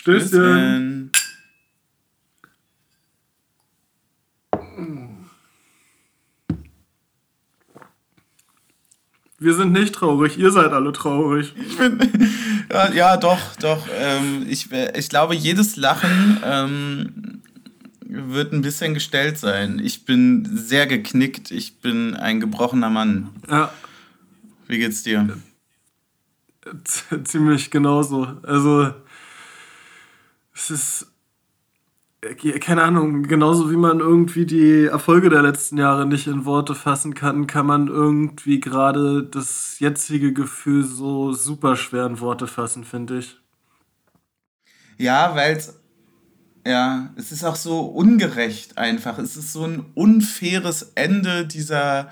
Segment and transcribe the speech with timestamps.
[0.00, 1.10] Stößchen.
[9.38, 11.52] Wir sind nicht traurig, ihr seid alle traurig.
[11.54, 11.98] Ich bin,
[12.72, 13.86] ja, ja, doch, doch.
[13.94, 17.42] Ähm, ich, ich glaube, jedes Lachen ähm,
[18.00, 19.80] wird ein bisschen gestellt sein.
[19.84, 21.50] Ich bin sehr geknickt.
[21.50, 23.28] Ich bin ein gebrochener Mann.
[23.50, 23.70] Ja.
[24.66, 25.36] Wie geht's dir?
[26.84, 28.38] Z ziemlich genauso.
[28.44, 28.94] Also,
[30.60, 31.06] es ist
[32.60, 37.14] keine Ahnung, genauso wie man irgendwie die Erfolge der letzten Jahre nicht in Worte fassen
[37.14, 43.20] kann, kann man irgendwie gerade das jetzige Gefühl so super schwer in Worte fassen, finde
[43.20, 43.38] ich.
[44.98, 45.80] Ja, weil es
[46.66, 49.18] ja, es ist auch so ungerecht einfach.
[49.18, 52.10] Es ist so ein unfaires Ende dieser,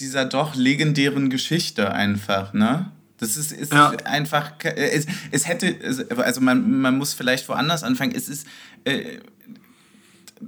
[0.00, 2.90] dieser doch legendären Geschichte einfach, ne?
[3.18, 3.92] Das ist, ist ja.
[4.04, 5.74] einfach, es, es hätte,
[6.18, 8.12] also man, man muss vielleicht woanders anfangen.
[8.14, 8.46] Es ist,
[8.84, 9.18] äh,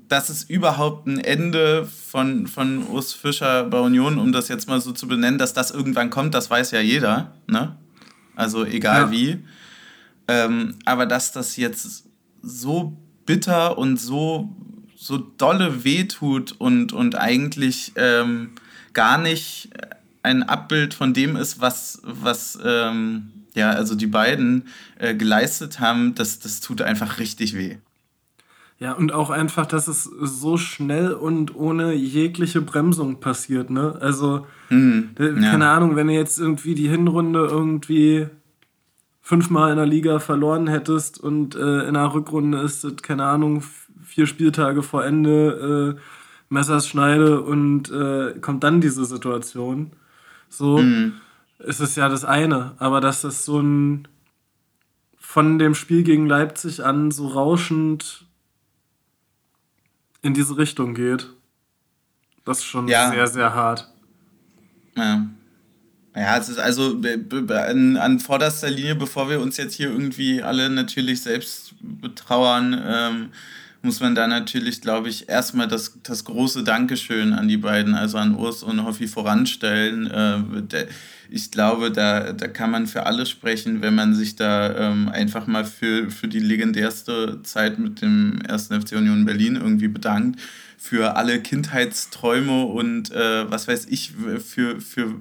[0.08, 4.80] dass es überhaupt ein Ende von, von Urs Fischer bei Union, um das jetzt mal
[4.80, 7.33] so zu benennen, dass das irgendwann kommt, das weiß ja jeder.
[7.47, 7.77] Ne?
[8.36, 9.10] Also egal ja.
[9.10, 9.38] wie.
[10.28, 12.05] Ähm, aber dass das jetzt
[12.42, 14.55] so bitter und so,
[14.94, 18.50] so dolle wehtut und, und eigentlich ähm,
[18.92, 19.70] gar nicht
[20.22, 26.14] ein Abbild von dem ist, was, was ähm, ja, also die beiden äh, geleistet haben,
[26.14, 27.77] das, das tut einfach richtig weh.
[28.78, 33.98] Ja, und auch einfach, dass es so schnell und ohne jegliche Bremsung passiert, ne?
[34.00, 35.75] Also, mhm, keine ja.
[35.75, 38.28] Ahnung, wenn du jetzt irgendwie die Hinrunde irgendwie
[39.20, 43.64] fünfmal in der Liga verloren hättest und äh, in der Rückrunde ist es, keine Ahnung,
[44.05, 46.00] vier Spieltage vor Ende, äh,
[46.48, 49.91] Messers Schneide und äh, kommt dann diese Situation.
[50.48, 51.20] So mhm.
[51.58, 52.74] ist es ja das eine.
[52.78, 54.08] Aber dass das so ein
[55.18, 58.24] von dem Spiel gegen Leipzig an so rauschend
[60.22, 61.28] in diese Richtung geht.
[62.44, 63.10] Das ist schon ja.
[63.10, 63.92] sehr, sehr hart.
[64.97, 65.26] Ja.
[66.16, 67.00] Ja, es ist also
[67.50, 73.28] an, an vorderster Linie, bevor wir uns jetzt hier irgendwie alle natürlich selbst betrauern, ähm,
[73.83, 78.19] muss man da natürlich, glaube ich, erstmal das, das große Dankeschön an die beiden, also
[78.19, 80.06] an Urs und Hoffi voranstellen.
[80.11, 80.89] Äh, der,
[81.31, 85.47] ich glaube, da, da kann man für alle sprechen, wenn man sich da ähm, einfach
[85.47, 88.69] mal für, für die legendärste Zeit mit dem 1.
[88.69, 90.41] FC Union Berlin irgendwie bedankt.
[90.81, 94.12] Für alle Kindheitsträume und äh, was weiß ich,
[94.45, 95.15] für, für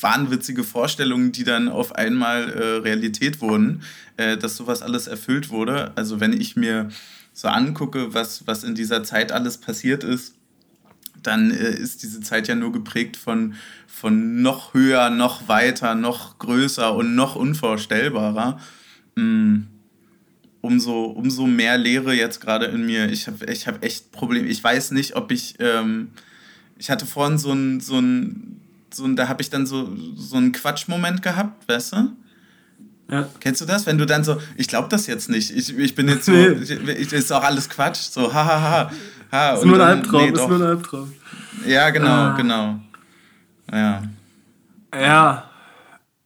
[0.00, 3.82] wahnwitzige Vorstellungen, die dann auf einmal äh, Realität wurden,
[4.16, 5.92] äh, dass sowas alles erfüllt wurde.
[5.94, 6.88] Also wenn ich mir
[7.36, 10.36] so angucke, was, was in dieser Zeit alles passiert ist,
[11.22, 16.38] dann äh, ist diese Zeit ja nur geprägt von, von noch höher, noch weiter, noch
[16.38, 18.58] größer und noch unvorstellbarer.
[19.16, 19.64] Mm,
[20.62, 23.12] umso, umso mehr Leere jetzt gerade in mir.
[23.12, 24.48] Ich habe ich hab echt Probleme.
[24.48, 25.56] Ich weiß nicht, ob ich.
[25.58, 26.12] Ähm,
[26.78, 28.00] ich hatte vorhin so ein, so
[28.90, 32.12] so da habe ich dann so, so einen Quatschmoment gehabt, weißt du?
[33.08, 33.28] Ja.
[33.40, 33.86] Kennst du das?
[33.86, 36.70] Wenn du dann so, ich glaube das jetzt nicht, ich, ich bin jetzt so, ich,
[36.70, 38.60] ich, ist auch alles Quatsch, so, hahaha.
[38.60, 38.90] Ha,
[39.32, 39.54] ha, ha.
[39.54, 41.12] Ist nur ein Albtraum, nee, ist nur ein Albtraum.
[41.66, 42.34] Ja, genau, ah.
[42.36, 42.80] genau.
[43.72, 44.02] Ja.
[44.94, 45.50] Ja.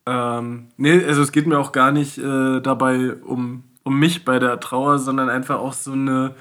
[0.06, 4.38] Ähm, nee, also es geht mir auch gar nicht äh, dabei um, um mich bei
[4.38, 6.34] der Trauer, sondern einfach auch so eine,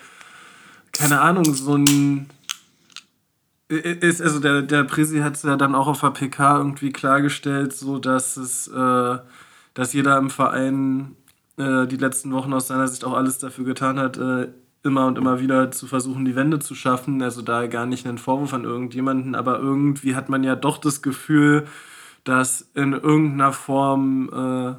[0.92, 2.30] keine Ahnung, so ein.
[3.68, 7.72] Ist, also der, der Prisi hat es ja dann auch auf der PK irgendwie klargestellt,
[7.72, 9.18] so dass es, äh,
[9.80, 11.16] dass jeder im Verein
[11.56, 14.50] äh, die letzten Wochen aus seiner Sicht auch alles dafür getan hat, äh,
[14.84, 17.22] immer und immer wieder zu versuchen, die Wende zu schaffen.
[17.22, 21.02] Also da gar nicht einen Vorwurf an irgendjemanden, aber irgendwie hat man ja doch das
[21.02, 21.66] Gefühl,
[22.26, 24.76] dass in irgendeiner Form äh,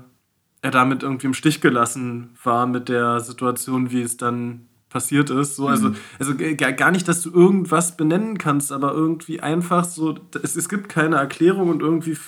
[0.62, 5.56] er damit irgendwie im Stich gelassen war mit der Situation, wie es dann passiert ist.
[5.56, 5.96] So, also, mhm.
[6.18, 10.90] also gar nicht, dass du irgendwas benennen kannst, aber irgendwie einfach so, es, es gibt
[10.90, 12.18] keine Erklärung und irgendwie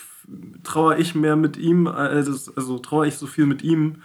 [0.62, 4.02] trauere ich mehr mit ihm, also, also trauere ich so viel mit ihm,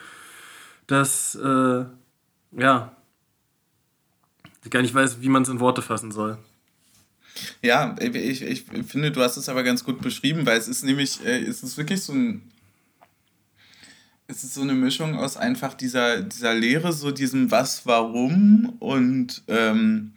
[0.88, 1.86] dass äh,
[2.52, 2.96] ja,
[4.64, 6.38] ich gar nicht weiß, wie man es in Worte fassen soll.
[7.62, 11.24] Ja, ich, ich finde, du hast es aber ganz gut beschrieben, weil es ist nämlich,
[11.26, 12.42] äh, es ist wirklich so ein,
[14.28, 19.44] es ist so eine Mischung aus einfach dieser, dieser Lehre, so diesem Was, Warum und
[19.48, 20.14] ähm,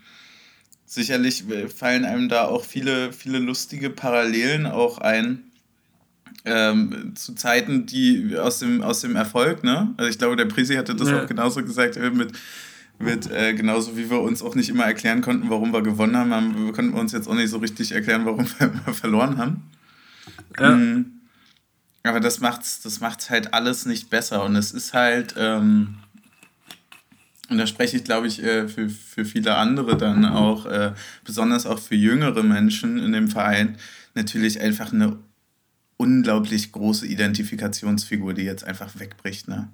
[0.85, 1.44] sicherlich
[1.75, 5.50] fallen einem da auch viele, viele lustige Parallelen auch ein.
[6.45, 9.93] Ähm, zu Zeiten, die aus dem, aus dem Erfolg, ne?
[9.99, 11.23] Also ich glaube, der Prisi hatte das ja.
[11.23, 12.33] auch genauso gesagt, äh, mit,
[12.99, 16.33] wird, äh, genauso wie wir uns auch nicht immer erklären konnten, warum wir gewonnen haben,
[16.33, 19.71] haben wir konnten uns jetzt auch nicht so richtig erklären, warum wir verloren haben.
[20.59, 20.77] Ja.
[20.77, 21.13] Mhm.
[22.03, 24.45] Aber das macht's, das macht's halt alles nicht besser.
[24.45, 25.97] Und es ist halt, ähm,
[27.51, 30.93] und da spreche ich, glaube ich, äh, für, für viele andere dann auch, äh,
[31.25, 33.77] besonders auch für jüngere Menschen in dem Verein,
[34.15, 35.19] natürlich einfach eine
[36.00, 39.49] unglaublich große Identifikationsfigur, die jetzt einfach wegbricht.
[39.49, 39.69] Ne?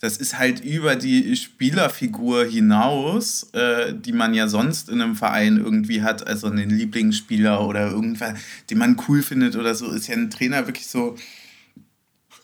[0.00, 5.56] Das ist halt über die Spielerfigur hinaus, äh, die man ja sonst in einem Verein
[5.56, 8.34] irgendwie hat, also einen Lieblingsspieler oder irgendwas,
[8.68, 11.16] den man cool findet oder so, ist ja ein Trainer wirklich so,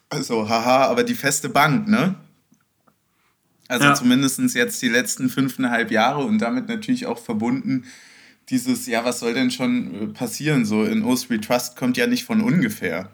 [0.09, 2.15] also haha, aber die feste Bank, ne?
[3.69, 3.95] Also ja.
[3.95, 7.85] zumindest jetzt die letzten fünfeinhalb Jahre und damit natürlich auch verbunden
[8.49, 10.65] dieses, ja, was soll denn schon äh, passieren?
[10.65, 13.11] So in Osprey Trust kommt ja nicht von ungefähr.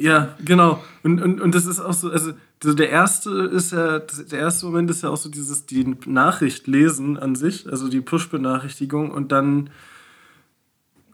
[0.00, 0.82] Ja, genau.
[1.02, 2.32] Und, und, und das ist auch so, also
[2.62, 6.66] so der erste ist ja, der erste Moment ist ja auch so dieses, die Nachricht
[6.66, 9.70] lesen an sich, also die Push-Benachrichtigung und dann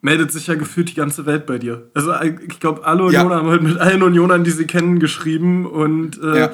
[0.03, 1.89] meldet sich ja gefühlt die ganze Welt bei dir.
[1.95, 3.37] Also ich glaube, alle Unioner ja.
[3.37, 6.53] haben heute mit allen Unionern, die sie kennen, geschrieben und, äh, ja.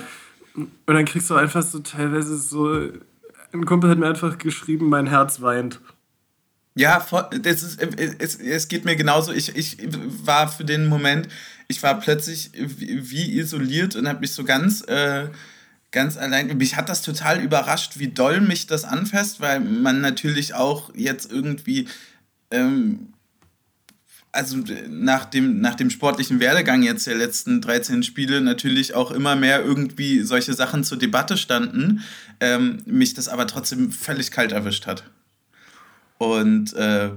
[0.54, 2.78] und dann kriegst du einfach so teilweise so,
[3.52, 5.80] ein Kumpel hat mir einfach geschrieben, mein Herz weint.
[6.74, 7.04] Ja,
[7.42, 7.82] das ist,
[8.18, 9.32] es, es geht mir genauso.
[9.32, 9.76] Ich, ich
[10.24, 11.28] war für den Moment,
[11.72, 15.28] ich war plötzlich wie isoliert und habe mich so ganz, äh,
[15.90, 16.54] ganz allein.
[16.58, 21.32] Mich hat das total überrascht, wie doll mich das anfasst, weil man natürlich auch jetzt
[21.32, 21.88] irgendwie.
[22.50, 23.14] Ähm,
[24.34, 24.56] also
[24.88, 29.62] nach dem, nach dem sportlichen Werdegang jetzt der letzten 13 Spiele natürlich auch immer mehr
[29.62, 32.00] irgendwie solche Sachen zur Debatte standen,
[32.40, 35.04] ähm, mich das aber trotzdem völlig kalt erwischt hat.
[36.16, 37.10] Und äh,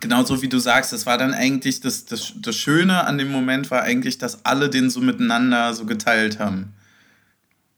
[0.00, 3.70] genauso wie du sagst, das war dann eigentlich das, das, das Schöne an dem Moment
[3.70, 6.74] war eigentlich, dass alle den so miteinander so geteilt haben.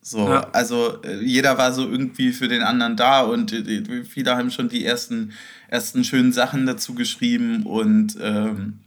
[0.02, 0.48] So, ja.
[0.52, 4.68] also äh, jeder war so irgendwie für den anderen da und äh, viele haben schon
[4.68, 5.32] die ersten,
[5.68, 8.78] ersten schönen Sachen dazu geschrieben und ähm,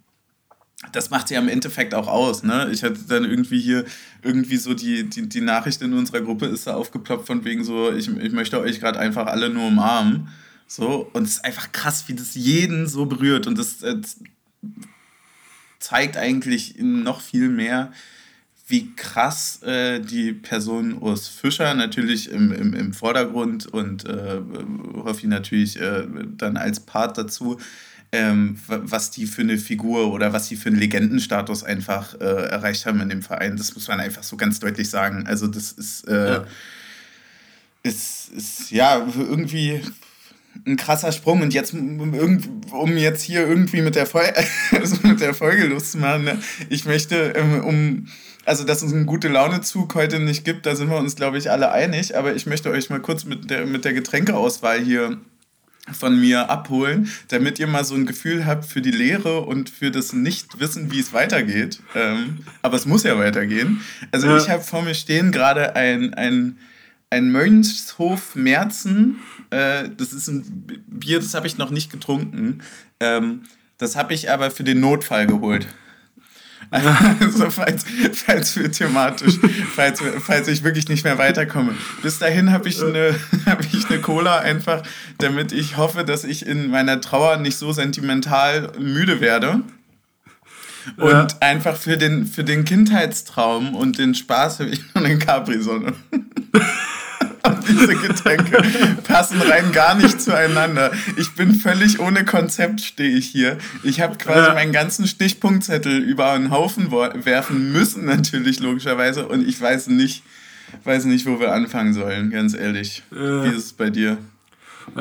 [0.94, 2.70] das macht ja im Endeffekt auch aus, ne?
[2.72, 3.84] Ich hatte dann irgendwie hier
[4.24, 7.92] irgendwie so die, die, die Nachricht in unserer Gruppe ist da aufgeploppt von wegen so,
[7.92, 10.30] ich, ich möchte euch gerade einfach alle nur umarmen.
[10.71, 13.48] So, und es ist einfach krass, wie das jeden so berührt.
[13.48, 14.18] Und das, das
[15.80, 17.92] zeigt eigentlich noch viel mehr,
[18.68, 24.39] wie krass äh, die Person Urs Fischer natürlich im, im, im Vordergrund und äh,
[24.94, 26.06] Hoffi natürlich äh,
[26.38, 27.60] dann als Part dazu,
[28.12, 32.86] ähm, was die für eine Figur oder was sie für einen Legendenstatus einfach äh, erreicht
[32.86, 33.57] haben in dem Verein.
[33.57, 35.25] Das muss man einfach so ganz deutlich sagen.
[35.25, 36.45] Also das ist, äh, ja.
[37.81, 39.81] ist, ist ja irgendwie
[40.65, 41.41] ein krasser Sprung.
[41.41, 44.33] Und jetzt, um jetzt hier irgendwie mit der, Folge,
[44.71, 46.39] also mit der Folge loszumachen, ne?
[46.69, 48.07] ich möchte, ähm, um,
[48.45, 51.51] also dass es einen gute Laune-Zug heute nicht gibt, da sind wir uns, glaube ich,
[51.51, 52.17] alle einig.
[52.17, 55.19] Aber ich möchte euch mal kurz mit der, mit der Getränkeauswahl hier
[55.94, 59.91] von mir abholen, damit ihr mal so ein Gefühl habt für die Lehre und für
[59.91, 61.79] das Nicht-Wissen, wie es weitergeht.
[61.95, 63.81] Ähm, aber es muss ja weitergehen.
[64.11, 64.38] Also ja.
[64.38, 66.57] ich habe vor mir stehen gerade ein, ein
[67.09, 69.17] ein Mönchshof Merzen.
[69.50, 72.61] Äh, das ist ein Bier, das habe ich noch nicht getrunken.
[73.00, 73.44] Ähm,
[73.77, 75.67] das habe ich aber für den Notfall geholt.
[76.71, 77.83] Also falls,
[78.13, 79.39] falls wir thematisch,
[79.73, 81.73] falls, falls ich wirklich nicht mehr weiterkomme.
[82.03, 82.79] Bis dahin habe ich,
[83.47, 84.83] hab ich eine Cola einfach,
[85.17, 89.63] damit ich hoffe, dass ich in meiner Trauer nicht so sentimental müde werde.
[90.97, 91.27] Und ja.
[91.39, 95.94] einfach für den, für den Kindheitstraum und den Spaß habe ich noch eine Capri-Sonne.
[97.69, 98.62] diese Getränke
[99.04, 100.92] passen rein gar nicht zueinander.
[101.18, 103.57] Ich bin völlig ohne Konzept, stehe ich hier.
[103.83, 104.54] Ich habe quasi ja.
[104.54, 109.28] meinen ganzen Stichpunktzettel über einen Haufen werfen müssen, natürlich, logischerweise.
[109.28, 110.23] Und ich weiß nicht,
[110.83, 113.04] weiß nicht, wo wir anfangen sollen, ganz ehrlich.
[113.11, 113.44] Ja.
[113.44, 114.18] Wie ist es bei dir?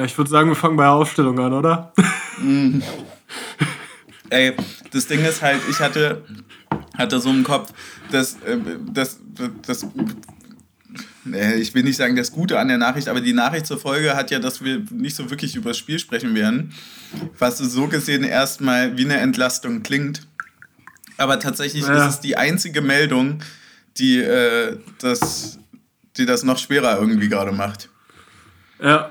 [0.05, 1.93] Ich würde sagen, wir fangen bei der Aufstellung an, oder?
[2.41, 2.81] Mm.
[4.31, 4.55] Ey,
[4.91, 6.25] das Ding ist halt, ich hatte,
[6.97, 7.73] hatte so im Kopf,
[8.11, 8.59] dass, äh,
[8.93, 9.21] dass,
[9.67, 9.87] dass
[11.59, 14.31] ich will nicht sagen das Gute an der Nachricht, aber die Nachricht zur Folge hat
[14.31, 16.73] ja, dass wir nicht so wirklich über das Spiel sprechen werden,
[17.39, 20.27] was so gesehen erstmal wie eine Entlastung klingt.
[21.17, 22.07] Aber tatsächlich ja.
[22.07, 23.43] ist es die einzige Meldung,
[23.99, 25.59] die, äh, das,
[26.17, 27.89] die das noch schwerer irgendwie gerade macht.
[28.81, 29.11] Ja.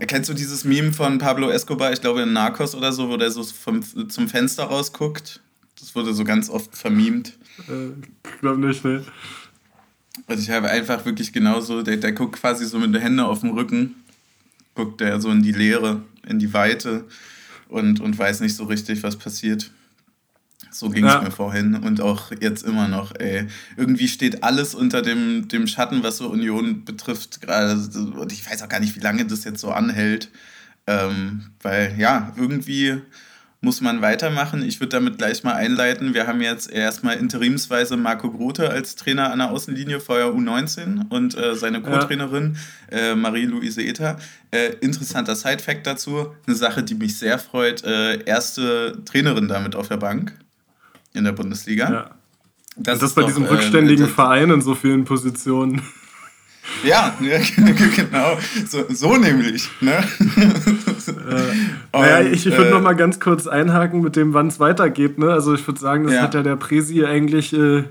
[0.00, 3.30] Kennst du dieses Meme von Pablo Escobar, ich glaube in Narcos oder so, wo der
[3.30, 5.40] so vom, zum Fenster rausguckt?
[5.78, 7.38] Das wurde so ganz oft vermimt.
[7.68, 7.88] Äh,
[8.28, 9.04] ich glaube nicht, ne.
[10.26, 13.40] Also ich habe einfach wirklich genauso, der, der guckt quasi so mit den Händen auf
[13.40, 13.94] dem Rücken,
[14.74, 17.04] guckt der so in die Leere, in die Weite
[17.68, 19.70] und, und weiß nicht so richtig, was passiert.
[20.78, 21.22] So ging es ja.
[21.22, 23.14] mir vorhin und auch jetzt immer noch.
[23.18, 23.46] Ey.
[23.76, 27.72] Irgendwie steht alles unter dem, dem Schatten, was so Union betrifft, gerade.
[27.72, 30.30] Und ich weiß auch gar nicht, wie lange das jetzt so anhält.
[30.86, 33.00] Ähm, weil ja, irgendwie
[33.60, 34.62] muss man weitermachen.
[34.62, 36.14] Ich würde damit gleich mal einleiten.
[36.14, 41.36] Wir haben jetzt erstmal interimsweise Marco Grote als Trainer an der Außenlinie, vorher U19 und
[41.36, 42.56] äh, seine Co-Trainerin
[42.92, 44.18] äh, Marie-Louise Ether.
[44.50, 49.88] Äh, interessanter Side-Fact dazu, eine Sache, die mich sehr freut, äh, erste Trainerin damit auf
[49.88, 50.32] der Bank
[51.16, 51.90] in der Bundesliga.
[51.90, 52.10] Ja.
[52.76, 55.82] Das, und das bei doch, diesem äh, rückständigen Verein in so vielen Positionen.
[56.84, 57.38] Ja, ja
[57.96, 58.38] genau.
[58.68, 59.68] So, so nämlich.
[59.80, 59.92] Ne?
[59.92, 60.04] Äh,
[61.92, 65.18] naja, ich, ich würde äh, noch mal ganz kurz einhaken mit dem, wann es weitergeht.
[65.18, 65.32] Ne?
[65.32, 66.22] Also ich würde sagen, das ja.
[66.22, 67.84] hat ja der Presi eigentlich äh,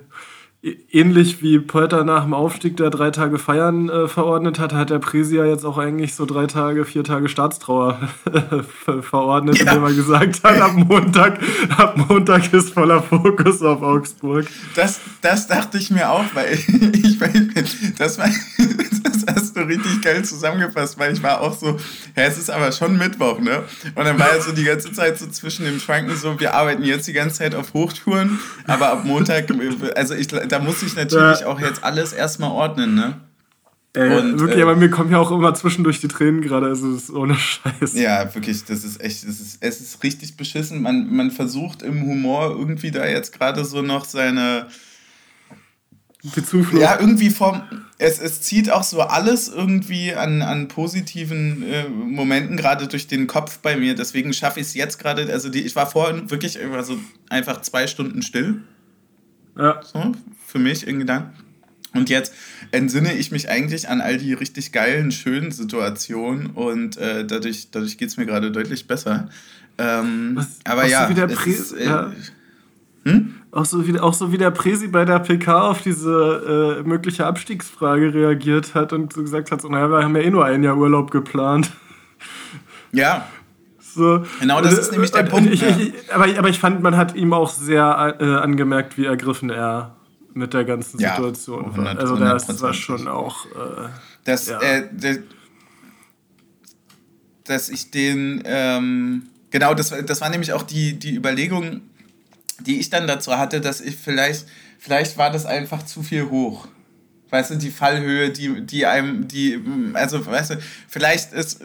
[0.92, 5.00] ähnlich wie Polter nach dem Aufstieg der drei Tage Feiern äh, verordnet hat, hat der
[5.00, 8.00] Presi ja jetzt auch eigentlich so drei Tage, vier Tage Staatstrauer
[9.02, 9.66] verordnet, ja.
[9.66, 11.40] indem er gesagt hat, ab Montag,
[11.78, 14.48] ab Montag ist voller Fokus auf Augsburg.
[14.76, 16.54] Das, das dachte ich mir auch, weil
[16.94, 18.26] ich, ich das, war,
[19.04, 21.78] das hast du richtig geil zusammengefasst, weil ich war auch so,
[22.16, 23.64] ja, es ist aber schon Mittwoch, ne?
[23.96, 26.84] Und dann war er so die ganze Zeit so zwischen dem Schwanken so, wir arbeiten
[26.84, 29.48] jetzt die ganze Zeit auf Hochtouren, aber ab Montag,
[29.96, 31.48] also ich, da muss ich natürlich ja.
[31.48, 33.16] auch jetzt alles erstmal ordnen, ne?
[33.94, 36.92] Äh, und, wirklich, äh, aber mir kommen ja auch immer zwischendurch die Tränen gerade, also
[36.94, 37.94] das ist ohne Scheiß.
[37.94, 40.82] Ja, wirklich, das ist echt, das ist, es ist richtig beschissen.
[40.82, 44.68] Man, man versucht im Humor irgendwie da jetzt gerade so noch seine.
[46.34, 46.82] Die Zuflucht.
[46.82, 47.62] Ja, irgendwie vom.
[47.98, 53.28] Es, es zieht auch so alles irgendwie an, an positiven äh, Momenten gerade durch den
[53.28, 53.96] Kopf bei mir.
[53.96, 55.32] Deswegen schaffe ich es jetzt gerade.
[55.32, 56.98] Also, die, ich war vorhin wirklich also
[57.30, 58.62] einfach zwei Stunden still.
[59.58, 59.82] Ja.
[59.84, 60.14] So,
[60.46, 61.34] für mich irgendwie dann.
[61.94, 62.34] Und jetzt
[62.72, 67.98] entsinne ich mich eigentlich an all die richtig geilen, schönen Situationen und äh, dadurch, dadurch
[67.98, 69.30] geht es mir gerade deutlich besser.
[69.78, 72.12] Ähm, was, aber ja, so ist, äh, ja.
[73.06, 73.36] Hm?
[73.56, 77.26] Auch, so wie, auch so wie der Presi bei der PK auf diese äh, mögliche
[77.26, 80.62] Abstiegsfrage reagiert hat und so gesagt hat, so, naja, wir haben ja eh nur ein
[80.62, 81.72] Jahr Urlaub geplant.
[82.92, 83.26] Ja,
[83.80, 84.26] so.
[84.42, 85.54] Genau, das ist nämlich der Punkt.
[85.54, 89.50] Ich, ich, aber, aber ich fand, man hat ihm auch sehr äh, angemerkt, wie ergriffen
[89.50, 89.96] er
[90.34, 93.46] mit der ganzen ja, Situation 100, Also das war schon auch.
[93.46, 93.88] Äh,
[94.26, 94.60] dass, ja.
[94.60, 95.24] äh, de,
[97.46, 98.44] dass ich den.
[98.44, 101.82] Ähm, genau, das, das war nämlich auch die, die Überlegung,
[102.62, 104.46] die ich dann dazu hatte, dass ich vielleicht.
[104.78, 106.68] Vielleicht war das einfach zu viel hoch
[107.36, 109.60] weißt du, die Fallhöhe, die, die einem, die,
[109.94, 110.56] also, weißt du,
[110.88, 111.62] vielleicht ist,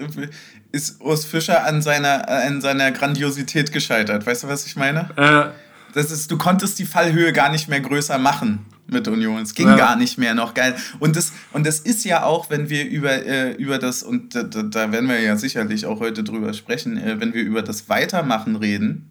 [0.72, 4.26] ist Urs Fischer an seiner, an seiner Grandiosität gescheitert.
[4.26, 5.08] Weißt du, was ich meine?
[5.16, 5.50] Äh.
[5.92, 9.42] Das ist, du konntest die Fallhöhe gar nicht mehr größer machen mit Union.
[9.42, 9.76] Es ging ja.
[9.76, 10.76] gar nicht mehr noch geil.
[11.00, 14.42] Und das, und das ist ja auch, wenn wir über, äh, über das, und da,
[14.44, 18.54] da, werden wir ja sicherlich auch heute drüber sprechen, äh, wenn wir über das Weitermachen
[18.54, 19.09] reden,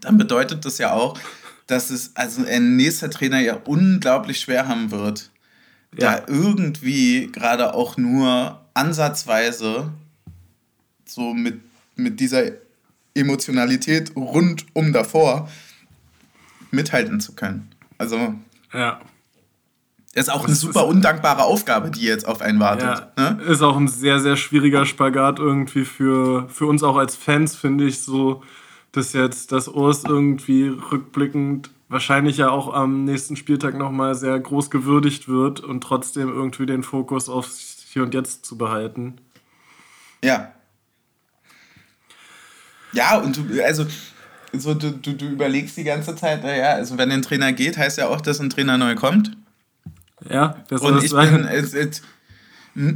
[0.00, 1.18] dann bedeutet das ja auch,
[1.66, 5.30] dass es also ein nächster Trainer ja unglaublich schwer haben wird,
[5.96, 6.18] ja.
[6.18, 9.92] da irgendwie gerade auch nur ansatzweise
[11.04, 11.60] so mit,
[11.96, 12.44] mit dieser
[13.14, 15.48] Emotionalität rund um davor
[16.70, 17.70] mithalten zu können.
[17.98, 18.34] Also.
[18.72, 19.00] Ja.
[20.12, 23.06] Ist auch eine super undankbare Aufgabe, die jetzt auf einen wartet.
[23.16, 23.42] Ja, ne?
[23.44, 27.84] Ist auch ein sehr, sehr schwieriger Spagat irgendwie für, für uns auch als Fans, finde
[27.86, 28.42] ich, so,
[28.92, 34.70] dass jetzt das Urs irgendwie rückblickend wahrscheinlich ja auch am nächsten Spieltag nochmal sehr groß
[34.70, 37.50] gewürdigt wird und trotzdem irgendwie den Fokus auf
[37.92, 39.16] Hier und Jetzt zu behalten.
[40.22, 40.52] Ja,
[42.92, 43.86] ja, und du, also,
[44.52, 47.98] so, du, du, du überlegst die ganze Zeit, naja, also wenn ein Trainer geht, heißt
[47.98, 49.36] ja auch, dass ein Trainer neu kommt.
[50.28, 52.02] Ja, das Und ich bin, es, es,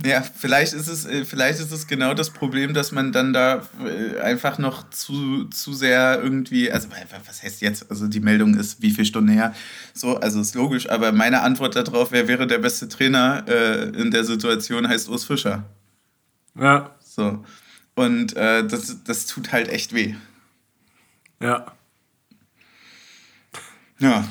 [0.05, 3.67] ja, vielleicht ist es, äh, vielleicht ist es genau das Problem, dass man dann da
[3.85, 6.88] äh, einfach noch zu, zu sehr irgendwie, also
[7.26, 7.91] was heißt jetzt?
[7.91, 9.55] Also die Meldung ist wie viele Stunden her?
[9.93, 14.11] So, also ist logisch, aber meine Antwort darauf, wer wäre der beste Trainer äh, in
[14.11, 15.64] der Situation, heißt Urs Fischer.
[16.59, 16.95] Ja.
[17.00, 17.45] So.
[17.95, 20.14] Und äh, das, das tut halt echt weh.
[21.41, 21.67] Ja.
[23.99, 24.25] Ja.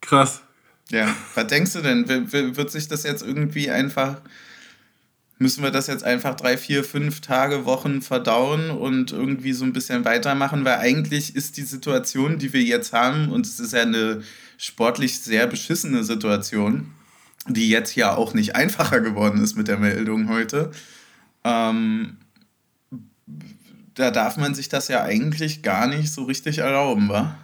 [0.00, 0.42] Krass.
[0.94, 2.08] Ja, was denkst du denn?
[2.08, 4.20] Wird sich das jetzt irgendwie einfach,
[5.38, 9.72] müssen wir das jetzt einfach drei, vier, fünf Tage, Wochen verdauen und irgendwie so ein
[9.72, 10.64] bisschen weitermachen?
[10.64, 14.22] Weil eigentlich ist die Situation, die wir jetzt haben, und es ist ja eine
[14.56, 16.92] sportlich sehr beschissene Situation,
[17.48, 20.70] die jetzt ja auch nicht einfacher geworden ist mit der Meldung heute,
[21.42, 22.18] ähm,
[23.94, 27.36] da darf man sich das ja eigentlich gar nicht so richtig erlauben, wa?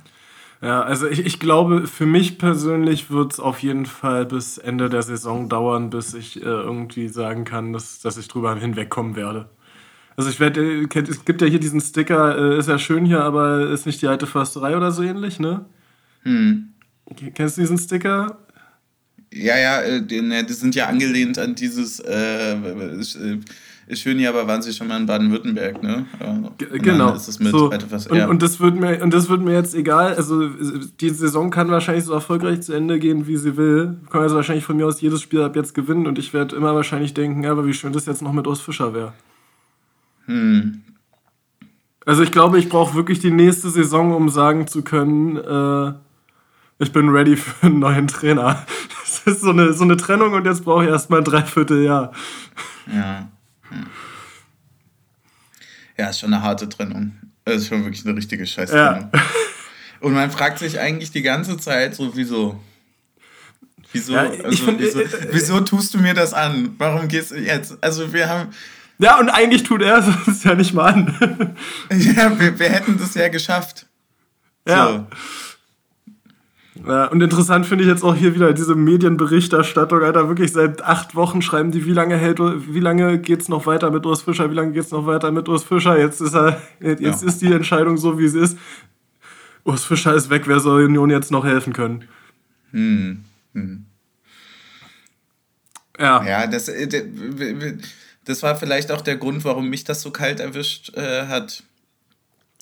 [0.63, 4.91] Ja, also ich, ich glaube, für mich persönlich wird es auf jeden Fall bis Ende
[4.91, 9.49] der Saison dauern, bis ich äh, irgendwie sagen kann, dass, dass ich drüber hinwegkommen werde.
[10.17, 13.23] Also ich werde, äh, es gibt ja hier diesen Sticker, äh, ist ja schön hier,
[13.23, 15.65] aber ist nicht die alte Försterei oder so ähnlich, ne?
[16.25, 16.75] Hm.
[17.35, 18.39] Kennst du diesen Sticker?
[19.33, 22.57] Ja, ja, äh, die, ne, die sind ja angelehnt an dieses äh,
[23.87, 26.07] äh Schöni, aber waren sie schon mal in Baden-Württemberg, ne?
[26.21, 27.15] Und genau.
[27.15, 30.15] Ist so, etwas, und, und, das wird mir, und das wird mir jetzt egal.
[30.15, 33.99] Also die Saison kann wahrscheinlich so erfolgreich zu Ende gehen, wie sie will.
[34.11, 36.75] Kann also wahrscheinlich von mir aus jedes Spiel ab jetzt gewinnen und ich werde immer
[36.75, 39.13] wahrscheinlich denken, ja, aber wie schön das jetzt noch mit Urs Fischer wäre.
[40.27, 40.83] Hm.
[42.07, 45.93] Also ich glaube, ich brauche wirklich die nächste Saison, um sagen zu können, äh,
[46.79, 48.65] ich bin ready für einen neuen Trainer.
[49.25, 52.13] Das ist so eine, so eine Trennung und jetzt brauche ich erstmal ein Dreivierteljahr.
[52.87, 53.29] Ja.
[55.97, 57.13] Ja, ist schon eine harte Trennung.
[57.45, 59.11] Das ist schon wirklich eine richtige Scheißtrennung.
[59.13, 59.23] Ja.
[60.01, 62.59] Und man fragt sich eigentlich die ganze Zeit so, wieso?
[63.93, 66.75] Wieso, ja, also, find, wieso, äh, äh, wieso tust du mir das an?
[66.79, 67.77] Warum gehst du jetzt?
[67.83, 68.51] Also wir haben...
[68.99, 71.57] Ja, und eigentlich tut er es ja nicht mal an.
[71.91, 73.87] ja, wir, wir hätten das ja geschafft.
[74.67, 74.87] Ja.
[74.87, 75.07] So.
[76.87, 81.15] Ja, und interessant finde ich jetzt auch hier wieder diese Medienberichterstattung, Alter, wirklich seit acht
[81.15, 84.55] Wochen schreiben die, wie lange hält, wie lange geht's noch weiter mit Urs Fischer, wie
[84.55, 87.29] lange geht's noch weiter mit Urs Fischer, jetzt ist er, jetzt ja.
[87.29, 88.57] ist die Entscheidung so, wie sie ist.
[89.65, 92.05] Urs Fischer ist weg, wer soll Union jetzt noch helfen können?
[92.71, 93.25] Hm.
[93.53, 93.87] hm.
[95.99, 96.25] Ja.
[96.25, 97.77] Ja, das, äh,
[98.25, 101.63] das war vielleicht auch der Grund, warum mich das so kalt erwischt äh, hat,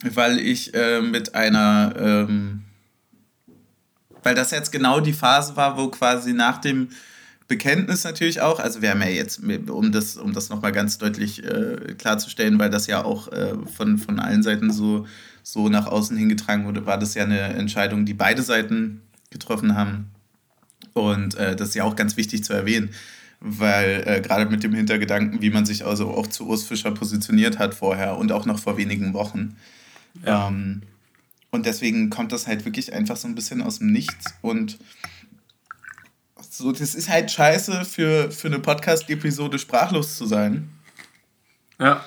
[0.03, 2.65] weil ich äh, mit einer, ähm,
[4.29, 6.91] weil das jetzt genau die Phase war, wo quasi nach dem
[7.47, 11.43] Bekenntnis natürlich auch, also wir haben ja jetzt, um das, um das nochmal ganz deutlich
[11.43, 15.07] äh, klarzustellen, weil das ja auch äh, von, von allen Seiten so,
[15.43, 20.11] so nach außen hingetragen wurde, war das ja eine Entscheidung, die beide Seiten getroffen haben.
[20.93, 22.91] Und äh, das ist ja auch ganz wichtig zu erwähnen,
[23.41, 27.59] weil äh, gerade mit dem Hintergedanken, wie man sich also auch zu Urs Fischer positioniert
[27.59, 29.57] hat vorher und auch noch vor wenigen Wochen.
[30.23, 30.49] Ja.
[30.49, 30.83] Ähm,
[31.51, 34.35] und deswegen kommt das halt wirklich einfach so ein bisschen aus dem Nichts.
[34.43, 34.79] Und
[36.51, 40.69] so, das ist halt scheiße für, für eine Podcast-Episode sprachlos zu sein.
[41.81, 42.05] Ja.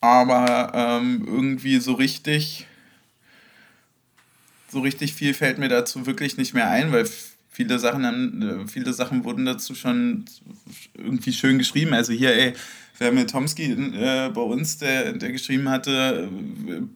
[0.00, 2.66] Aber ähm, irgendwie so richtig,
[4.68, 7.08] so richtig viel fällt mir dazu wirklich nicht mehr ein, weil
[7.50, 10.24] viele Sachen haben, viele Sachen wurden dazu schon
[10.94, 11.94] irgendwie schön geschrieben.
[11.94, 12.54] Also hier, ey,
[12.98, 16.28] wer mit Tomski äh, bei uns, der, der geschrieben hatte,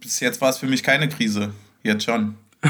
[0.01, 1.53] bis jetzt war es für mich keine Krise.
[1.83, 2.37] Jetzt schon.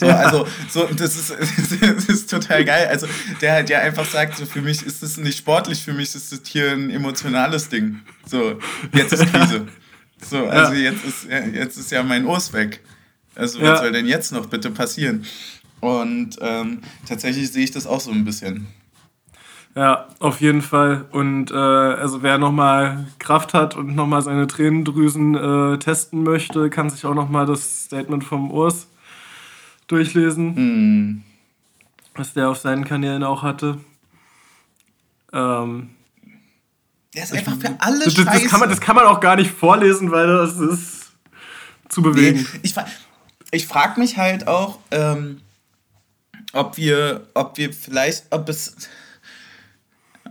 [0.00, 1.30] So, also, so, das ist,
[1.80, 2.88] das ist total geil.
[2.88, 3.06] Also,
[3.40, 6.32] der halt ja einfach sagt, so, für mich ist das nicht sportlich, für mich ist
[6.32, 8.00] das hier ein emotionales Ding.
[8.26, 8.58] So,
[8.92, 9.68] jetzt ist Krise.
[10.28, 10.90] So, also ja.
[10.90, 12.80] jetzt, ist, jetzt ist ja mein Urs weg.
[13.36, 13.76] Also, was ja.
[13.76, 15.24] soll denn jetzt noch bitte passieren?
[15.80, 18.66] Und ähm, tatsächlich sehe ich das auch so ein bisschen.
[19.76, 21.04] Ja, auf jeden Fall.
[21.10, 26.88] Und äh, also wer nochmal Kraft hat und nochmal seine Tränendrüsen äh, testen möchte, kann
[26.88, 28.86] sich auch nochmal das Statement vom Urs
[29.86, 31.24] durchlesen, mm.
[32.14, 33.78] was der auf seinen Kanälen auch hatte.
[35.34, 35.90] Ähm,
[37.14, 39.50] der ist einfach für alle das, das, kann man, das kann man auch gar nicht
[39.50, 41.12] vorlesen, weil das ist
[41.90, 42.46] zu bewegen.
[42.50, 42.74] Nee, ich
[43.50, 45.42] ich frage mich halt auch, ähm,
[46.54, 48.88] ob wir, ob wir vielleicht, ob es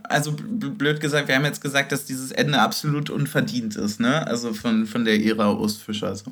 [0.09, 4.25] also blöd gesagt, wir haben jetzt gesagt, dass dieses Ende absolut unverdient ist, ne?
[4.27, 6.15] Also von, von der Ära Ostfischer.
[6.15, 6.31] So.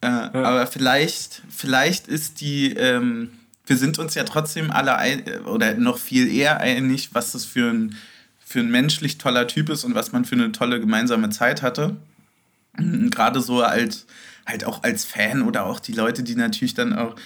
[0.00, 0.32] Äh, ja.
[0.32, 3.30] Aber vielleicht, vielleicht ist die, ähm,
[3.66, 7.70] wir sind uns ja trotzdem alle ein, oder noch viel eher einig, was das für
[7.70, 7.96] ein,
[8.38, 11.96] für ein menschlich toller Typ ist und was man für eine tolle gemeinsame Zeit hatte.
[12.76, 14.06] Gerade so als,
[14.46, 17.16] halt auch als Fan oder auch die Leute, die natürlich dann auch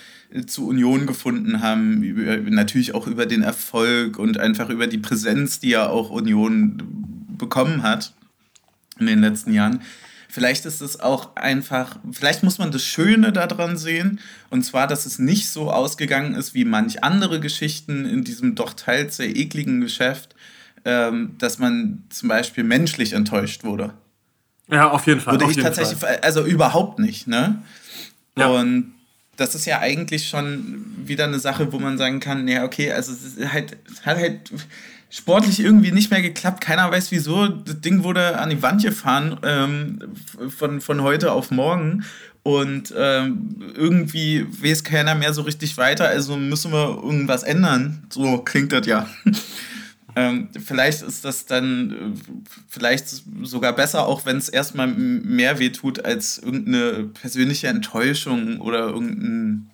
[0.47, 5.61] zu Union gefunden haben, über, natürlich auch über den Erfolg und einfach über die Präsenz,
[5.61, 6.83] die ja auch Union
[7.39, 8.15] bekommen hat
[8.99, 9.81] in den letzten Jahren.
[10.29, 14.19] Vielleicht ist es auch einfach, vielleicht muss man das Schöne daran sehen,
[14.49, 18.73] und zwar, dass es nicht so ausgegangen ist wie manch andere Geschichten in diesem doch
[18.73, 20.35] teils sehr ekligen Geschäft,
[20.87, 23.93] ähm, dass man zum Beispiel menschlich enttäuscht wurde.
[24.69, 25.35] Ja, auf jeden Fall.
[25.35, 26.21] Wurde ich tatsächlich, Fall.
[26.23, 27.63] also überhaupt nicht, ne?
[28.39, 28.47] Ja.
[28.47, 28.95] Und
[29.37, 33.13] das ist ja eigentlich schon wieder eine Sache, wo man sagen kann, ja, okay, also
[33.13, 34.53] es halt, hat halt
[35.09, 36.63] sportlich irgendwie nicht mehr geklappt.
[36.63, 37.49] Keiner weiß wieso.
[37.49, 39.99] Das Ding wurde an die Wand gefahren ähm,
[40.57, 42.05] von, von heute auf morgen.
[42.43, 48.03] Und ähm, irgendwie weiß keiner mehr so richtig weiter, also müssen wir irgendwas ändern.
[48.11, 49.09] So klingt das ja.
[50.15, 52.35] Ähm, vielleicht ist das dann äh,
[52.69, 53.09] vielleicht
[53.43, 59.71] sogar besser, auch wenn es erstmal mehr wehtut als irgendeine persönliche Enttäuschung oder irgendein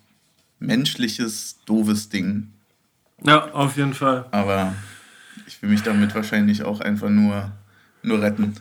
[0.59, 2.51] menschliches, doofes Ding.
[3.25, 4.25] Ja, auf jeden Fall.
[4.31, 4.73] Aber
[5.47, 7.51] ich will mich damit wahrscheinlich auch einfach nur,
[8.01, 8.55] nur retten.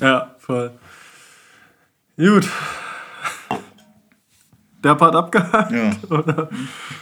[0.00, 0.72] Ja, voll.
[2.16, 2.48] Gut.
[4.84, 5.72] Der Part abgehakt?
[5.72, 5.92] Ja.
[6.10, 6.50] Oder,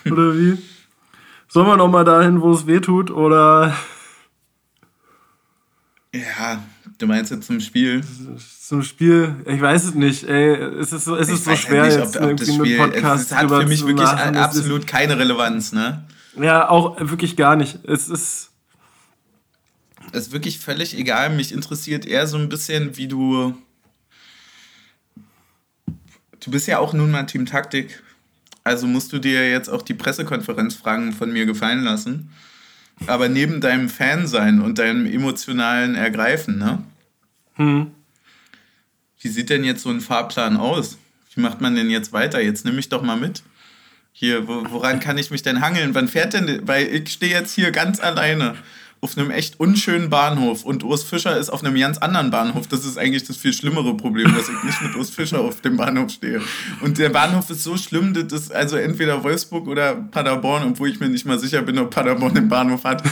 [0.09, 0.57] oder wie?
[1.53, 3.77] Sollen wir noch mal dahin, wo es weh tut, oder?
[6.15, 6.63] Ja,
[6.97, 8.03] du meinst jetzt zum Spiel?
[8.59, 10.55] Zum Spiel, ich weiß es nicht, ey.
[10.55, 13.33] Es ist so, es ist so schwer, nicht, jetzt ob, ob das Spiel, Podcast es,
[13.33, 14.35] es hat für mich wirklich machen.
[14.35, 16.09] absolut keine Relevanz, ne?
[16.41, 17.85] Ja, auch wirklich gar nicht.
[17.85, 18.51] Es ist.
[20.11, 21.37] Es ist wirklich völlig egal.
[21.37, 23.55] Mich interessiert eher so ein bisschen, wie du.
[26.41, 28.03] Du bist ja auch nun mal Team Taktik.
[28.65, 32.31] Also musst du dir jetzt auch die Pressekonferenzfragen von mir gefallen lassen.
[33.07, 36.85] Aber neben deinem Fan sein und deinem emotionalen Ergreifen, ne?
[37.55, 37.91] Hm.
[39.21, 40.99] Wie sieht denn jetzt so ein Fahrplan aus?
[41.35, 42.41] Wie macht man denn jetzt weiter?
[42.41, 43.43] Jetzt nimm mich doch mal mit.
[44.13, 45.95] Hier, woran kann ich mich denn hangeln?
[45.95, 46.67] Wann fährt denn?
[46.67, 48.57] Weil ich stehe jetzt hier ganz alleine
[49.03, 52.69] auf einem echt unschönen Bahnhof und Urs Fischer ist auf einem ganz anderen Bahnhof.
[52.69, 55.77] Das ist eigentlich das viel schlimmere Problem, dass ich nicht mit Urs Fischer auf dem
[55.77, 56.41] Bahnhof stehe.
[56.83, 61.01] Und der Bahnhof ist so schlimm, das ist also entweder Wolfsburg oder Paderborn, obwohl ich
[61.01, 63.03] mir nicht mal sicher bin, ob Paderborn den Bahnhof hat.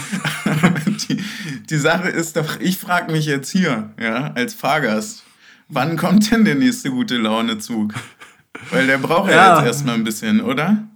[1.09, 1.21] die,
[1.69, 5.23] die Sache ist doch, ich frage mich jetzt hier, ja, als Fahrgast,
[5.67, 7.93] wann kommt denn der nächste gute Laune-Zug?
[8.69, 10.87] Weil der braucht ja, ja jetzt erstmal ein bisschen, oder?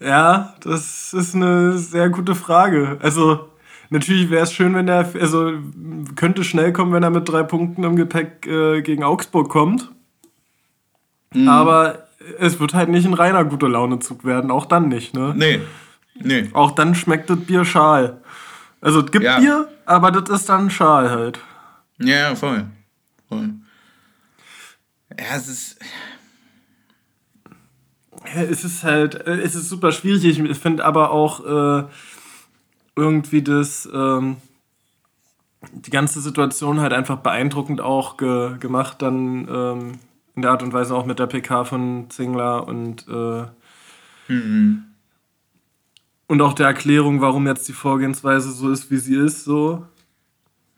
[0.00, 2.98] Ja, das ist eine sehr gute Frage.
[3.02, 3.49] Also,
[3.90, 5.52] Natürlich wäre es schön, wenn er, also
[6.14, 9.90] könnte schnell kommen, wenn er mit drei Punkten im Gepäck äh, gegen Augsburg kommt.
[11.34, 11.48] Mhm.
[11.48, 12.06] Aber
[12.38, 15.34] es wird halt nicht ein reiner guter Launezug werden, auch dann nicht, ne?
[15.36, 15.60] Nee.
[16.14, 16.50] Nee.
[16.52, 18.20] Auch dann schmeckt das Bier schal.
[18.80, 19.38] Also es gibt ja.
[19.38, 21.40] Bier, aber das ist dann Schal halt.
[21.98, 22.66] Ja, voll.
[23.28, 23.50] voll.
[25.18, 25.78] Ja, es ist.
[28.34, 30.38] es ist halt, es ist super schwierig.
[30.38, 31.84] Ich finde aber auch, äh,
[33.00, 34.36] irgendwie das, ähm,
[35.72, 39.98] die ganze Situation halt einfach beeindruckend auch ge gemacht, dann ähm,
[40.36, 43.44] in der Art und Weise auch mit der PK von Zingler und, äh,
[44.32, 44.84] mhm.
[46.28, 49.86] und auch der Erklärung, warum jetzt die Vorgehensweise so ist, wie sie ist, so.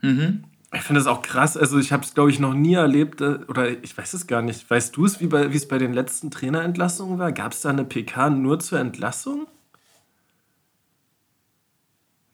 [0.00, 0.44] Mhm.
[0.74, 1.56] Ich finde das auch krass.
[1.58, 4.40] Also, ich habe es, glaube ich, noch nie erlebt, äh, oder ich weiß es gar
[4.40, 4.68] nicht.
[4.70, 7.30] Weißt du es, wie es bei den letzten Trainerentlassungen war?
[7.30, 9.46] Gab es da eine PK nur zur Entlassung?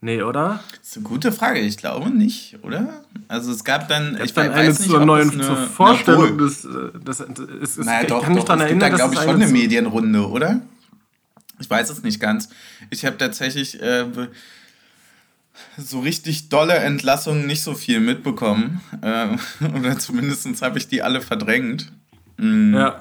[0.00, 0.62] Nee, oder?
[0.78, 1.58] Das ist eine gute Frage.
[1.60, 3.02] Ich glaube nicht, oder?
[3.26, 6.64] Also es gab dann, ich dann weiß eine nicht, zur neuen eine, zur Vorstellung des,
[6.64, 10.28] äh, des, des naja, doch, kann mich daran erinnern, da, glaube ich, schon eine Medienrunde,
[10.28, 10.60] oder?
[11.58, 12.48] Ich weiß es nicht ganz.
[12.90, 14.06] Ich habe tatsächlich äh,
[15.76, 18.80] so richtig dolle Entlassungen nicht so viel mitbekommen.
[19.02, 19.36] Äh,
[19.76, 21.90] oder zumindest habe ich die alle verdrängt.
[22.36, 22.74] Mhm.
[22.74, 23.00] Ja.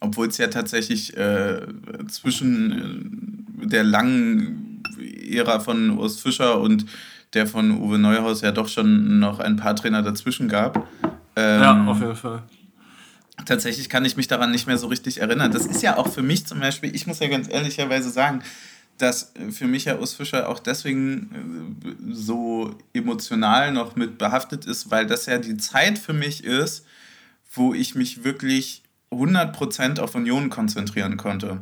[0.00, 1.60] Obwohl es ja tatsächlich äh,
[2.08, 4.71] zwischen äh, der langen
[5.22, 6.86] Ära von Urs Fischer und
[7.34, 10.88] der von Uwe Neuhaus ja doch schon noch ein paar Trainer dazwischen gab.
[11.36, 12.42] Ähm, ja, auf jeden Fall.
[13.46, 15.50] Tatsächlich kann ich mich daran nicht mehr so richtig erinnern.
[15.50, 18.42] Das ist ja auch für mich zum Beispiel, ich muss ja ganz ehrlicherweise sagen,
[18.98, 24.90] dass für mich ja Urs Fischer auch deswegen äh, so emotional noch mit behaftet ist,
[24.90, 26.84] weil das ja die Zeit für mich ist,
[27.54, 28.81] wo ich mich wirklich
[29.12, 31.58] 100% auf Union konzentrieren konnte.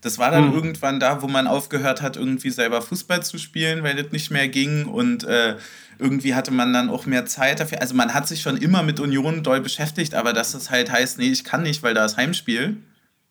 [0.00, 0.54] Das war dann mhm.
[0.54, 4.48] irgendwann da, wo man aufgehört hat, irgendwie selber Fußball zu spielen, weil das nicht mehr
[4.48, 5.56] ging und äh,
[5.98, 7.80] irgendwie hatte man dann auch mehr Zeit dafür.
[7.80, 11.18] Also man hat sich schon immer mit Union doll beschäftigt, aber dass das halt heißt,
[11.18, 12.76] nee, ich kann nicht, weil da ist Heimspiel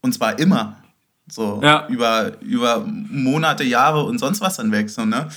[0.01, 0.77] und zwar immer.
[1.27, 1.88] So ja.
[1.88, 4.89] über, über Monate, Jahre und sonst was dann weg.
[4.89, 5.29] So, ne?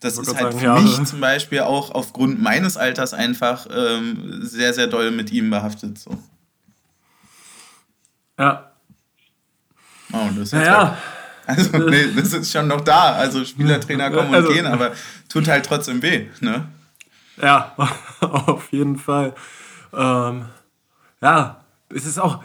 [0.00, 0.82] Das ist halt für Jahre.
[0.82, 5.98] mich zum Beispiel auch aufgrund meines Alters einfach ähm, sehr, sehr doll mit ihm behaftet.
[5.98, 6.18] So.
[8.40, 8.72] Ja.
[10.14, 10.96] Oh, das ist ja.
[11.46, 13.12] Also, nee, das ist schon noch da.
[13.12, 14.92] Also, Spielertrainer kommen und also, gehen, aber
[15.28, 16.68] tut halt trotzdem weh, ne?
[17.40, 17.74] Ja,
[18.20, 19.34] auf jeden Fall.
[19.92, 20.46] Ähm,
[21.20, 22.42] ja, es ist auch,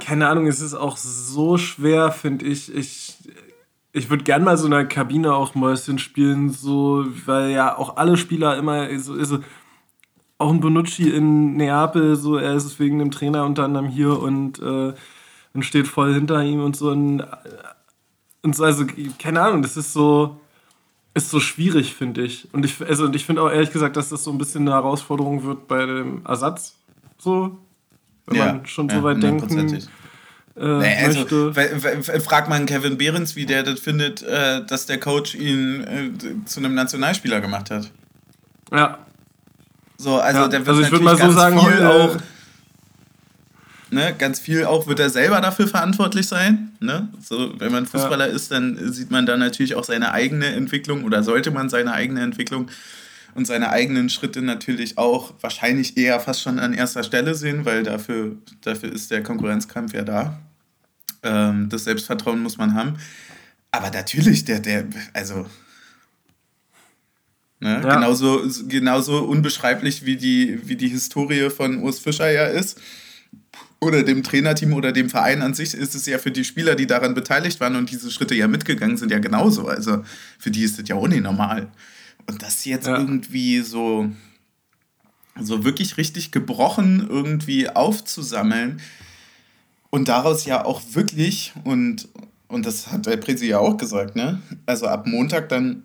[0.00, 2.74] keine Ahnung, es ist auch so schwer, finde ich.
[2.74, 3.18] Ich,
[3.92, 7.98] ich würde gerne mal so in der Kabine auch Mäuschen spielen, so, weil ja auch
[7.98, 9.40] alle Spieler immer so, so
[10.42, 14.58] auch ein Bonucci in Neapel, so er ist wegen dem Trainer unter anderem hier und,
[14.60, 14.92] äh,
[15.54, 16.90] und steht voll hinter ihm und so.
[16.90, 17.24] Und,
[18.42, 18.84] und so, also,
[19.18, 20.40] keine Ahnung, das ist so,
[21.14, 22.48] ist so schwierig, finde ich.
[22.52, 25.44] Und ich, also, ich finde auch ehrlich gesagt, dass das so ein bisschen eine Herausforderung
[25.44, 26.76] wird bei dem Ersatz.
[27.18, 27.58] So,
[28.26, 29.78] wenn ja, man schon ja, so weit denken
[30.54, 31.50] äh, nee, also,
[32.20, 36.60] fragt man Kevin Behrens, wie der das findet, äh, dass der Coach ihn äh, zu
[36.60, 37.90] einem Nationalspieler gemacht hat.
[38.70, 38.98] Ja,
[40.02, 42.16] so, also ja, der wird also ich natürlich mal so ganz sagen, viel äh, auch,
[43.90, 46.72] ne, ganz viel auch wird er selber dafür verantwortlich sein.
[46.80, 47.08] Ne?
[47.20, 48.34] So, wenn man Fußballer ja.
[48.34, 52.20] ist, dann sieht man da natürlich auch seine eigene Entwicklung oder sollte man seine eigene
[52.22, 52.68] Entwicklung
[53.34, 57.84] und seine eigenen Schritte natürlich auch wahrscheinlich eher fast schon an erster Stelle sehen, weil
[57.84, 60.38] dafür, dafür ist der Konkurrenzkampf ja da.
[61.22, 62.94] Ähm, das Selbstvertrauen muss man haben.
[63.70, 64.84] Aber natürlich, der, der,
[65.14, 65.46] also
[67.62, 67.80] Ne?
[67.80, 67.94] Ja.
[67.94, 72.80] Genauso, genauso unbeschreiblich wie die, wie die Historie von Urs Fischer ja ist.
[73.78, 76.88] Oder dem Trainerteam oder dem Verein an sich ist es ja für die Spieler, die
[76.88, 79.68] daran beteiligt waren und diese Schritte ja mitgegangen sind, ja genauso.
[79.68, 80.04] Also
[80.40, 81.68] für die ist das ja auch nicht normal.
[82.26, 82.98] Und das jetzt ja.
[82.98, 84.10] irgendwie so,
[85.40, 88.80] so wirklich richtig gebrochen irgendwie aufzusammeln
[89.90, 92.08] und daraus ja auch wirklich, und,
[92.48, 94.42] und das hat der Presi ja auch gesagt, ne?
[94.66, 95.84] Also ab Montag dann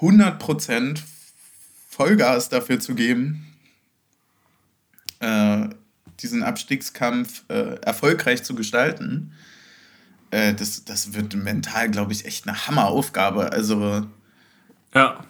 [0.00, 1.00] 100%
[1.88, 3.46] Vollgas dafür zu geben,
[5.20, 5.68] äh,
[6.20, 9.32] diesen Abstiegskampf äh, erfolgreich zu gestalten,
[10.30, 13.52] äh, das, das wird mental, glaube ich, echt eine Hammeraufgabe.
[13.52, 14.06] Also.
[14.94, 15.24] Ja.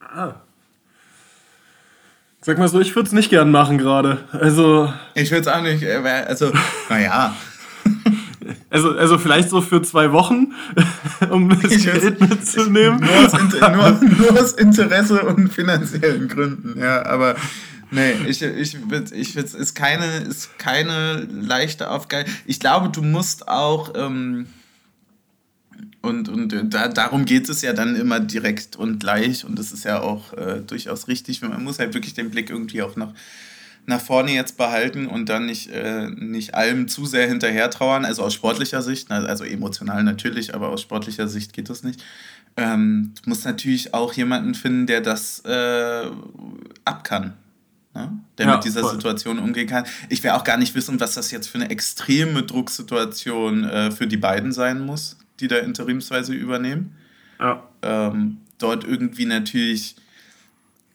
[0.00, 0.34] Ah.
[2.40, 4.24] Sag mal so, ich würde es nicht gern machen gerade.
[4.32, 4.92] Also.
[5.14, 5.82] Ich würde es auch nicht.
[5.82, 6.52] Äh, also,
[6.88, 7.36] naja.
[8.68, 10.54] Also, also vielleicht so für zwei Wochen,
[11.30, 13.00] um das ich Geld mitzunehmen.
[13.00, 17.36] Nur aus, nur, nur aus, Interesse und finanziellen Gründen, ja, aber
[17.90, 18.76] nee, ich, ich,
[19.12, 22.28] ich, es ist keine, ist keine leichte Aufgabe.
[22.44, 24.46] Ich glaube, du musst auch, ähm,
[26.02, 29.84] und, und da, darum geht es ja dann immer direkt und gleich und das ist
[29.84, 31.42] ja auch äh, durchaus richtig.
[31.42, 33.12] Man muss halt wirklich den Blick irgendwie auch nach
[33.86, 38.22] nach vorne jetzt behalten und dann nicht, äh, nicht allem zu sehr hinterher trauern, also
[38.22, 42.02] aus sportlicher Sicht, also emotional natürlich, aber aus sportlicher Sicht geht das nicht.
[42.56, 46.10] Ähm, du musst natürlich auch jemanden finden, der das äh,
[46.84, 47.34] ab kann.
[47.94, 48.18] Ne?
[48.38, 48.92] Der ja, mit dieser voll.
[48.92, 49.84] Situation umgehen kann.
[50.08, 54.06] Ich will auch gar nicht wissen, was das jetzt für eine extreme Drucksituation äh, für
[54.06, 56.96] die beiden sein muss, die da interimsweise übernehmen.
[57.38, 57.62] Ja.
[57.82, 59.96] Ähm, dort irgendwie natürlich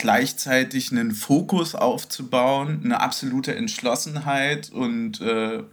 [0.02, 5.64] gleichzeitig einen Fokus aufzubauen, eine absolute Entschlossenheit und äh,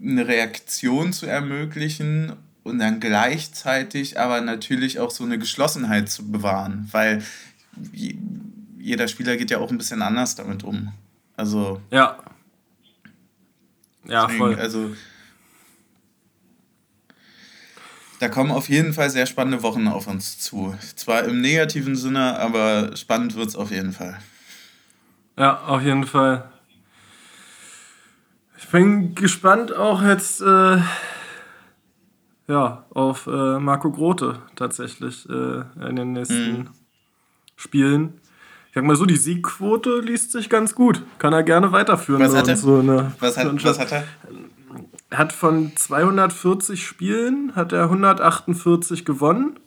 [0.00, 6.88] eine Reaktion zu ermöglichen und dann gleichzeitig aber natürlich auch so eine Geschlossenheit zu bewahren,
[6.92, 7.22] weil
[8.78, 10.92] jeder Spieler geht ja auch ein bisschen anders damit um.
[11.36, 11.80] Also.
[11.90, 12.18] Ja.
[14.06, 14.54] Ja, deswegen, voll.
[14.54, 14.94] Also
[18.24, 20.74] da kommen auf jeden Fall sehr spannende Wochen auf uns zu.
[20.96, 24.18] Zwar im negativen Sinne, aber spannend wird es auf jeden Fall.
[25.36, 26.50] Ja, auf jeden Fall.
[28.56, 30.78] Ich bin gespannt auch jetzt äh,
[32.48, 36.68] ja, auf äh, Marco Grote tatsächlich äh, in den nächsten mhm.
[37.56, 38.20] Spielen.
[38.68, 41.02] Ich sag mal so, die Siegquote liest sich ganz gut.
[41.18, 42.22] Kann er gerne weiterführen.
[42.22, 42.56] Was hat er?
[42.56, 44.04] So eine, was, hat, was hat er?
[45.16, 49.58] Hat von 240 Spielen hat er 148 gewonnen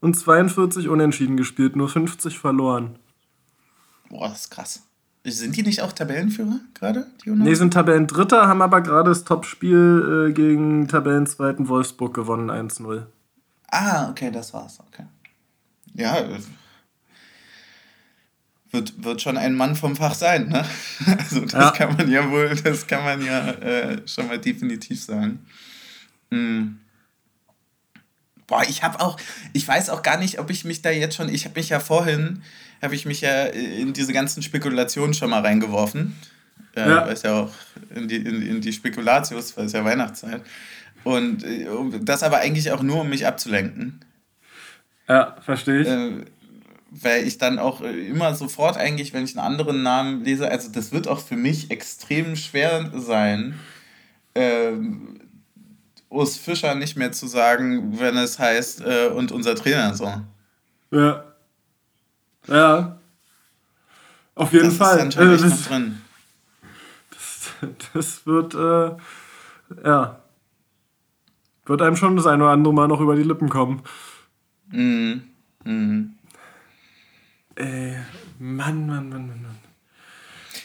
[0.00, 2.98] und 42 unentschieden gespielt, nur 50 verloren.
[4.08, 4.82] Boah, das ist krass.
[5.24, 7.06] Sind die nicht auch Tabellenführer gerade?
[7.26, 13.04] Nee, sind Tabellendritter, haben aber gerade das Topspiel äh, gegen Tabellenzweiten Wolfsburg gewonnen, 1-0.
[13.70, 14.80] Ah, okay, das war's.
[14.88, 15.04] Okay.
[15.94, 16.26] Ja,
[18.70, 20.64] wird, wird schon ein Mann vom Fach sein, ne?
[21.18, 21.70] Also das ja.
[21.72, 25.46] kann man ja wohl, das kann man ja äh, schon mal definitiv sagen.
[26.30, 26.78] Hm.
[28.46, 29.18] Boah, ich habe auch,
[29.52, 31.80] ich weiß auch gar nicht, ob ich mich da jetzt schon, ich habe mich ja
[31.80, 32.42] vorhin,
[32.82, 36.16] habe ich mich ja in diese ganzen Spekulationen schon mal reingeworfen.
[36.74, 37.06] Äh, ja.
[37.06, 37.52] Weil es ja auch
[37.94, 40.42] in die, in, in die Spekulatius, weil es ja Weihnachtszeit.
[41.04, 41.66] Und äh,
[42.02, 44.00] das aber eigentlich auch nur, um mich abzulenken.
[45.08, 45.88] Ja, verstehe ich.
[45.88, 46.24] Äh,
[46.90, 50.70] weil ich dann auch äh, immer sofort eigentlich, wenn ich einen anderen Namen lese, also
[50.70, 53.58] das wird auch für mich extrem schwer sein,
[54.34, 55.20] ähm,
[56.08, 60.12] Urs Fischer nicht mehr zu sagen, wenn es heißt, äh, und unser Trainer so.
[60.90, 61.24] Ja.
[62.48, 62.98] Ja.
[64.34, 65.06] Auf jeden das Fall.
[65.06, 66.00] Ist schon also das, drin.
[67.10, 68.96] Das, das wird, äh,
[69.84, 70.20] ja.
[71.66, 73.82] Wird einem schon das ein oder andere Mal noch über die Lippen kommen.
[74.72, 75.22] Mhm.
[75.64, 76.14] Mhm.
[77.60, 77.96] Ey,
[78.38, 79.56] Mann, Mann, Mann, Mann, Mann.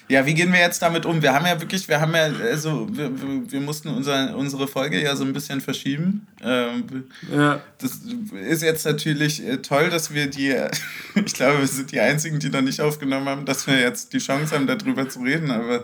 [0.08, 1.22] Ja, wie gehen wir jetzt damit um?
[1.22, 3.12] Wir haben ja wirklich, wir haben ja, also wir,
[3.52, 6.28] wir mussten unser, unsere Folge ja so ein bisschen verschieben.
[6.44, 7.06] Ähm,
[7.36, 7.60] ja.
[7.80, 8.02] Das
[8.48, 10.56] ist jetzt natürlich äh, toll, dass wir die,
[11.16, 14.20] ich glaube, wir sind die Einzigen, die noch nicht aufgenommen haben, dass wir jetzt die
[14.20, 15.84] Chance haben, darüber zu reden, aber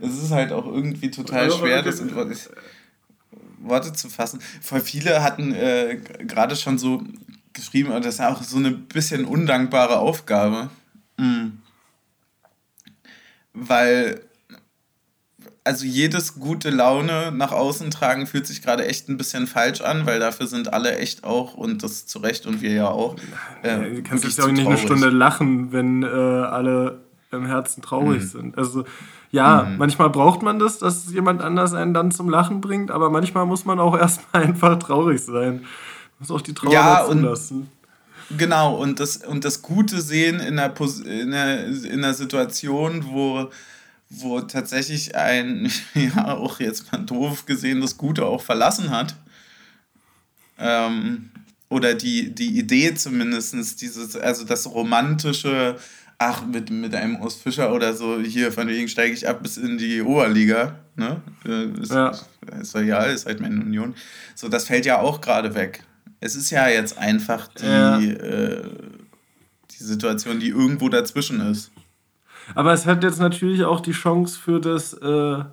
[0.00, 2.14] es ist halt auch irgendwie total schwer, das in
[3.60, 4.40] Worte zu fassen.
[4.60, 7.02] Voll viele hatten äh, gerade schon so
[7.56, 10.70] geschrieben und das ist auch so eine bisschen undankbare Aufgabe.
[11.16, 11.58] Mhm.
[13.52, 14.20] Weil,
[15.64, 20.06] also jedes gute Laune nach außen tragen fühlt sich gerade echt ein bisschen falsch an,
[20.06, 23.16] weil dafür sind alle echt auch und das zu Recht und wir ja auch.
[23.62, 27.00] Äh, du kannst dich auch nicht eine Stunde lachen, wenn äh, alle
[27.32, 28.28] im Herzen traurig mhm.
[28.28, 28.58] sind.
[28.58, 28.84] Also
[29.30, 29.78] ja, mhm.
[29.78, 33.64] manchmal braucht man das, dass jemand anders einen dann zum Lachen bringt, aber manchmal muss
[33.64, 35.64] man auch erstmal einfach traurig sein.
[36.18, 37.68] Muss auch die Trauer ja, zulassen.
[38.36, 40.74] Genau, und das, und das Gute sehen in einer,
[41.04, 43.50] in einer, in einer Situation, wo,
[44.08, 49.14] wo tatsächlich ein, ja, auch jetzt mal doof gesehen, das Gute auch verlassen hat.
[50.58, 51.30] Ähm,
[51.68, 55.76] oder die, die Idee zumindest, dieses, also das romantische,
[56.18, 59.56] ach, mit, mit einem Urs Fischer oder so, hier von wegen steige ich ab bis
[59.56, 61.20] in die Oberliga, ne?
[61.44, 62.12] Äh, ist, ja.
[62.60, 63.94] ist ja, ist halt meine Union.
[64.34, 65.84] So, das fällt ja auch gerade weg.
[66.26, 68.00] Es ist ja jetzt einfach die, ja.
[68.00, 68.62] äh,
[69.70, 71.70] die Situation, die irgendwo dazwischen ist.
[72.56, 75.44] Aber es hat jetzt natürlich auch die Chance für das äh,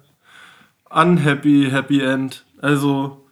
[0.90, 2.44] unhappy Happy End.
[2.60, 3.24] Also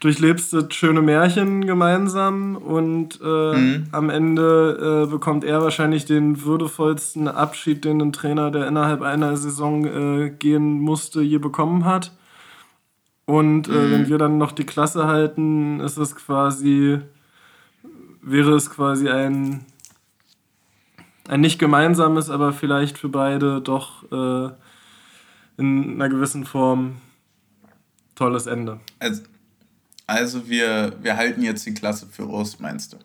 [0.00, 3.86] durchlebst das schöne Märchen gemeinsam und äh, mhm.
[3.92, 9.36] am Ende äh, bekommt er wahrscheinlich den würdevollsten Abschied, den ein Trainer, der innerhalb einer
[9.36, 12.12] Saison äh, gehen musste, je bekommen hat.
[13.30, 13.90] Und äh, mhm.
[13.92, 16.98] wenn wir dann noch die Klasse halten, ist es quasi,
[18.22, 19.64] wäre es quasi ein,
[21.28, 24.50] ein nicht gemeinsames, aber vielleicht für beide doch äh,
[25.58, 26.96] in einer gewissen Form
[28.16, 28.80] tolles Ende.
[28.98, 29.22] Also
[30.10, 32.96] also wir, wir halten jetzt die Klasse für Urs, meinst du?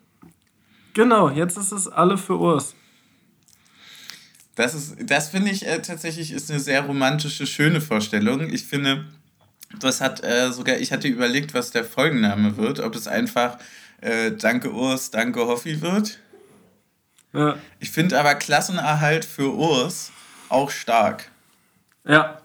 [0.92, 2.74] Genau, jetzt ist es alle für Urs.
[4.56, 8.52] Das, ist, das finde ich äh, tatsächlich ist eine sehr romantische, schöne Vorstellung.
[8.52, 9.04] Ich finde,
[9.80, 13.58] das hat äh, sogar, ich hatte überlegt, was der Folgenname wird, ob es einfach
[14.00, 16.18] äh, Danke Urs, Danke Hoffi wird.
[17.32, 17.56] Ja.
[17.80, 20.12] Ich finde aber Klassenerhalt für Urs
[20.48, 21.30] auch stark.
[22.04, 22.40] Ja.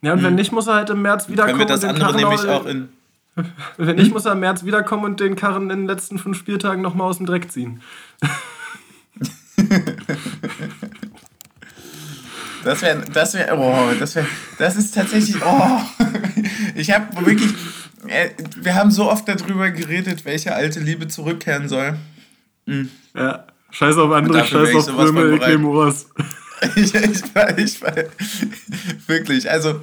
[0.00, 0.26] Ja, und hm.
[0.26, 1.58] wenn nicht, muss er halt im März wiederkommen.
[1.58, 2.88] Können wir das andere nämlich auch in
[3.76, 6.82] wenn nicht, muss er im März wiederkommen und den Karren in den letzten fünf Spieltagen
[6.82, 7.82] nochmal aus dem Dreck ziehen.
[12.64, 14.26] Das wäre, das wäre, oh, das wäre,
[14.58, 15.80] das ist tatsächlich, oh,
[16.74, 17.52] ich habe wirklich,
[18.06, 21.96] äh, wir haben so oft darüber geredet, welche alte Liebe zurückkehren soll.
[22.66, 22.90] Mhm.
[23.14, 26.08] Ja, scheiß auf andere, scheiß auf Krümel, ich nehme Urs.
[26.76, 27.22] ich, ich,
[27.56, 27.80] ich,
[29.06, 29.80] wirklich, also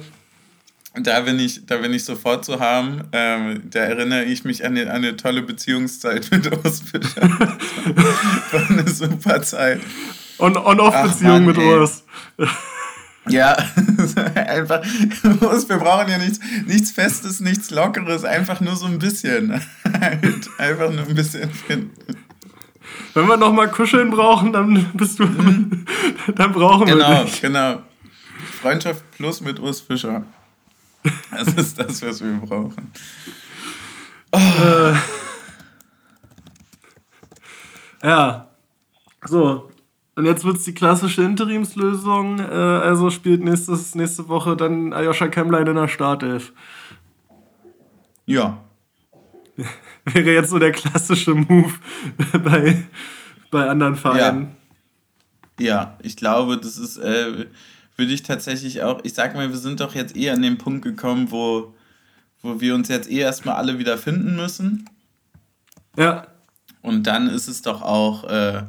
[0.98, 3.02] da bin ich, da bin ich sofort zu haben.
[3.12, 7.22] Ähm, da erinnere ich mich an eine, an eine tolle Beziehungszeit mit Fischer.
[8.52, 9.80] War eine super Zeit.
[10.38, 12.04] On-Off-Beziehung mit Urs.
[13.28, 13.56] Ja,
[14.36, 19.52] einfach, wir brauchen ja nichts, nichts Festes, nichts Lockeres, einfach nur so ein bisschen.
[20.58, 22.16] einfach nur ein bisschen finden.
[23.14, 25.86] Wenn wir nochmal kuscheln brauchen, dann bist du, mhm.
[26.36, 27.40] dann brauchen genau, wir dich.
[27.40, 27.82] Genau, genau.
[28.60, 30.22] Freundschaft plus mit Urs Fischer.
[31.30, 32.92] Das ist das, was wir brauchen.
[34.32, 34.38] Oh.
[34.38, 34.94] Äh,
[38.02, 38.48] ja.
[39.24, 39.70] So.
[40.16, 42.40] Und jetzt wird es die klassische Interimslösung.
[42.40, 46.52] Äh, also spielt nächstes, nächste Woche dann Ayosha Kemlein in der Startelf.
[48.24, 48.64] Ja.
[50.04, 51.72] Wäre jetzt so der klassische Move
[52.44, 52.84] bei,
[53.50, 54.56] bei anderen Vereinen.
[55.60, 55.66] Ja.
[55.66, 56.96] ja, ich glaube, das ist.
[56.96, 57.46] Äh,
[57.96, 60.82] würde ich tatsächlich auch, ich sag mal, wir sind doch jetzt eh an den Punkt
[60.82, 61.74] gekommen, wo,
[62.42, 64.88] wo wir uns jetzt eh erstmal alle wieder finden müssen.
[65.96, 66.26] Ja.
[66.82, 68.64] Und dann ist es doch auch, äh,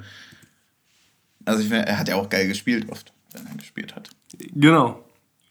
[1.47, 4.09] also ich meine, er hat ja auch geil gespielt oft, wenn er gespielt hat.
[4.53, 5.03] Genau.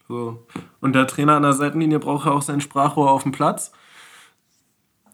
[0.07, 0.45] So.
[0.79, 3.71] Und der Trainer an der Seitenlinie braucht ja auch sein Sprachrohr auf dem Platz.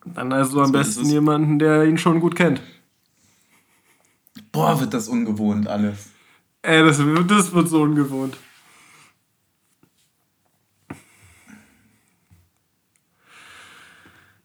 [0.06, 2.62] Dann also am so besten jemanden, der ihn schon gut kennt.
[4.52, 6.10] Boah, wird das ungewohnt alles.
[6.62, 8.38] Ey, das, das wird so ungewohnt.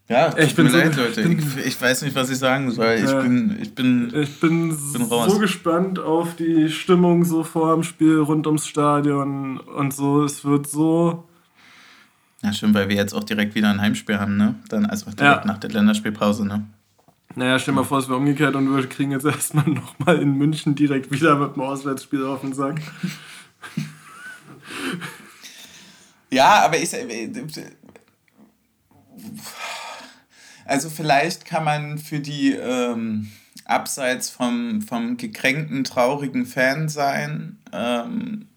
[0.08, 1.22] Ja, ich bin so, leid, Leute.
[1.22, 2.94] Bin, ich, ich, weiß nicht, was ich sagen soll.
[2.94, 7.74] Ich ja, bin, ich bin, ich bin, bin so gespannt auf die Stimmung so vor
[7.74, 10.24] dem Spiel rund ums Stadion und so.
[10.24, 11.28] Es wird so.
[12.42, 14.54] Ja, schön, weil wir jetzt auch direkt wieder ein Heimspiel haben, ne?
[14.70, 15.44] Dann also direkt ja.
[15.44, 16.64] nach der Länderspielpause, ne?
[17.34, 20.74] Naja, stell mal vor, es wäre umgekehrt und wir kriegen jetzt erstmal nochmal in München
[20.74, 22.80] direkt wieder mit dem Auswärtsspiel auf den Sack.
[26.30, 26.94] ja, aber ich.
[26.94, 27.28] Äh,
[30.68, 33.30] also vielleicht kann man für die ähm,
[33.64, 38.48] abseits vom, vom gekränkten, traurigen Fan sein, ähm,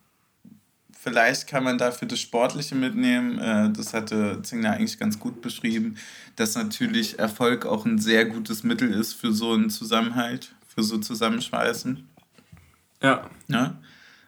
[1.01, 3.39] vielleicht kann man dafür das Sportliche mitnehmen.
[3.39, 5.95] Äh, das hatte Zingler eigentlich ganz gut beschrieben,
[6.35, 10.97] dass natürlich Erfolg auch ein sehr gutes Mittel ist für so einen Zusammenhalt, für so
[10.97, 12.07] Zusammenschweißen.
[13.01, 13.29] Ja.
[13.47, 13.61] ja?
[13.61, 13.77] Ne?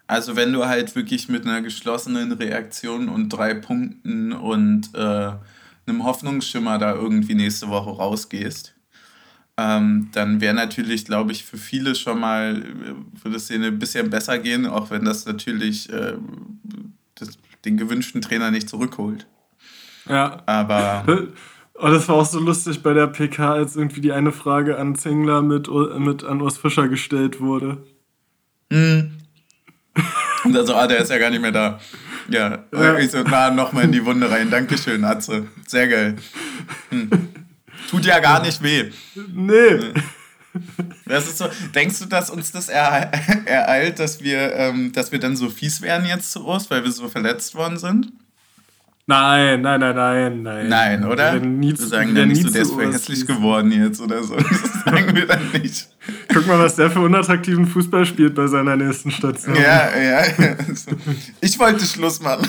[0.07, 5.31] Also wenn du halt wirklich mit einer geschlossenen Reaktion und drei Punkten und äh,
[5.85, 8.75] einem Hoffnungsschimmer da irgendwie nächste Woche rausgehst,
[9.57, 13.79] ähm, dann wäre natürlich, glaube ich, für viele schon mal, äh, würde es denen ein
[13.79, 16.13] bisschen besser gehen, auch wenn das natürlich äh,
[17.15, 19.27] das, den gewünschten Trainer nicht zurückholt.
[20.09, 20.41] Ja.
[20.45, 21.05] Aber.
[21.75, 24.95] Oh, das war auch so lustig bei der PK, als irgendwie die eine Frage an
[24.95, 25.67] Zingler mit,
[25.97, 27.83] mit an Urs Fischer gestellt wurde.
[28.69, 29.17] Mhm.
[30.43, 31.79] Und dann so, ah, der ist ja gar nicht mehr da.
[32.29, 32.97] Ja, ja.
[32.97, 34.49] ich so, na, nochmal in die Wunde rein.
[34.49, 35.47] Dankeschön, Atze.
[35.67, 36.15] Sehr geil.
[36.89, 37.09] Hm.
[37.89, 38.91] Tut ja gar nicht weh.
[39.33, 39.93] Nee.
[41.05, 45.35] Das ist so, denkst du, dass uns das ereilt, dass wir, ähm, dass wir dann
[45.35, 48.11] so fies werden jetzt zu Urs, weil wir so verletzt worden sind?
[49.05, 50.69] Nein, nein, nein, nein, nein.
[50.69, 51.41] Nein, oder?
[51.41, 54.35] Wir sagen dann nicht so, der ist voll hässlich geworden jetzt oder so.
[54.35, 55.89] Das sagen wir dann nicht.
[56.33, 59.55] Guck mal, was der für unattraktiven Fußball spielt bei seiner nächsten Station.
[59.55, 60.55] Ja, ja, ja.
[61.41, 62.47] Ich wollte Schluss machen.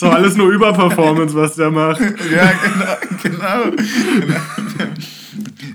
[0.00, 2.00] War alles nur Überperformance, was der macht.
[2.00, 3.76] Ja, genau, genau.
[4.20, 4.90] genau.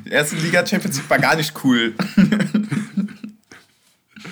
[0.09, 1.93] Erste Liga Champions League war gar nicht cool.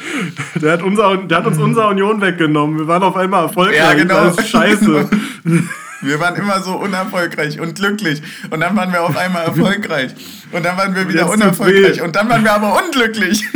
[0.56, 2.80] Der hat, unser, der hat uns unser Union weggenommen.
[2.80, 3.78] Wir waren auf einmal erfolgreich.
[3.78, 4.26] Ja, genau.
[4.26, 5.10] Das ist scheiße.
[6.02, 8.22] Wir waren immer so unerfolgreich und glücklich.
[8.50, 10.16] Und dann waren wir auf einmal erfolgreich.
[10.50, 12.02] Und dann waren wir wieder unerfolgreich.
[12.02, 13.44] Und dann waren wir aber unglücklich.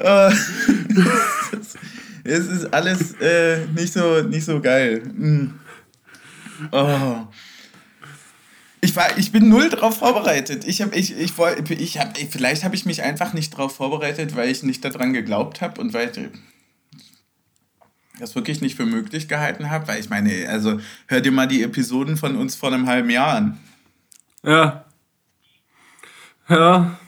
[0.00, 0.32] Äh,
[2.24, 5.02] es ist alles äh, nicht, so, nicht so geil.
[5.14, 5.50] Mm.
[6.72, 7.28] Oh.
[8.84, 10.66] Ich, war, ich bin null darauf vorbereitet.
[10.66, 11.32] Ich habe, ich, ich,
[11.70, 15.60] ich hab, vielleicht habe ich mich einfach nicht darauf vorbereitet, weil ich nicht daran geglaubt
[15.60, 16.30] habe und weil ich
[18.18, 19.86] das wirklich nicht für möglich gehalten habe.
[19.86, 23.36] Weil ich meine, also hör dir mal die Episoden von uns vor einem halben Jahr
[23.36, 23.60] an.
[24.42, 24.84] Ja.
[26.48, 26.98] Ja.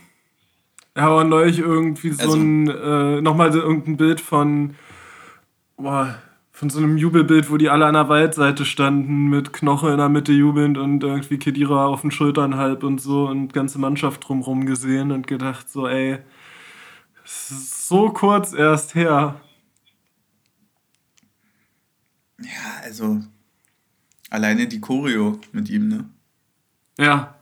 [0.97, 4.77] Ja, aber neulich irgendwie so also, ein, äh, nochmal irgendein Bild von,
[5.77, 6.22] boah,
[6.55, 10.09] von so einem Jubelbild, wo die alle an der Waldseite standen, mit Knoche in der
[10.09, 14.65] Mitte jubelnd und irgendwie Kedira auf den Schultern halb und so und ganze Mannschaft drumherum
[14.65, 16.19] gesehen und gedacht so, ey,
[17.25, 19.41] so kurz erst her.
[22.39, 23.21] Ja, also
[24.31, 26.09] alleine die Choreo mit ihm, ne?
[26.99, 27.35] Ja.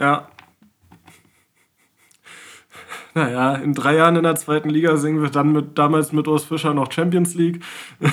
[0.00, 0.28] Ja.
[3.14, 6.44] Naja, in drei Jahren in der zweiten Liga singen wir dann mit, damals mit Urs
[6.44, 7.62] Fischer noch Champions League.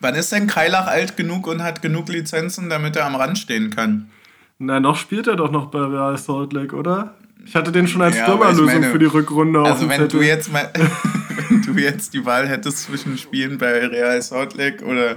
[0.00, 3.70] Wann ist denn Kreilach alt genug und hat genug Lizenzen, damit er am Rand stehen
[3.70, 4.10] kann?
[4.58, 7.14] Na, noch spielt er doch noch bei Real Salt Lake, oder?
[7.44, 10.70] Ich hatte den schon als ja, Stürmerlösung für die Rückrunde Also wenn du jetzt mal
[11.48, 15.16] wenn du jetzt die Wahl hättest zwischen Spielen bei Real Salt Lake oder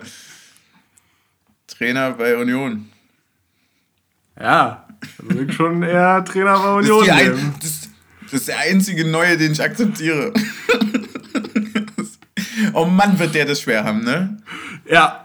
[1.67, 2.89] Trainer bei Union.
[4.39, 4.85] Ja,
[5.19, 7.81] würde ich schon eher Trainer bei Union das ist, ein, das,
[8.23, 10.33] das ist der einzige Neue, den ich akzeptiere.
[12.73, 14.37] oh Mann, wird der das schwer haben, ne?
[14.89, 15.21] Ja.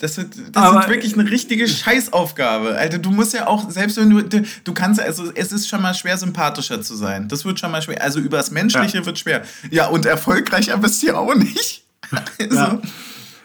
[0.00, 2.76] Das, wird, das ist wirklich eine richtige Scheißaufgabe.
[2.76, 5.92] Alter, du musst ja auch, selbst wenn du, du kannst, also es ist schon mal
[5.92, 7.26] schwer, sympathischer zu sein.
[7.26, 8.00] Das wird schon mal schwer.
[8.00, 9.06] Also übers Menschliche ja.
[9.06, 9.42] wird schwer.
[9.72, 11.84] Ja, und erfolgreicher bist du ja auch nicht.
[12.38, 12.80] Also, ja.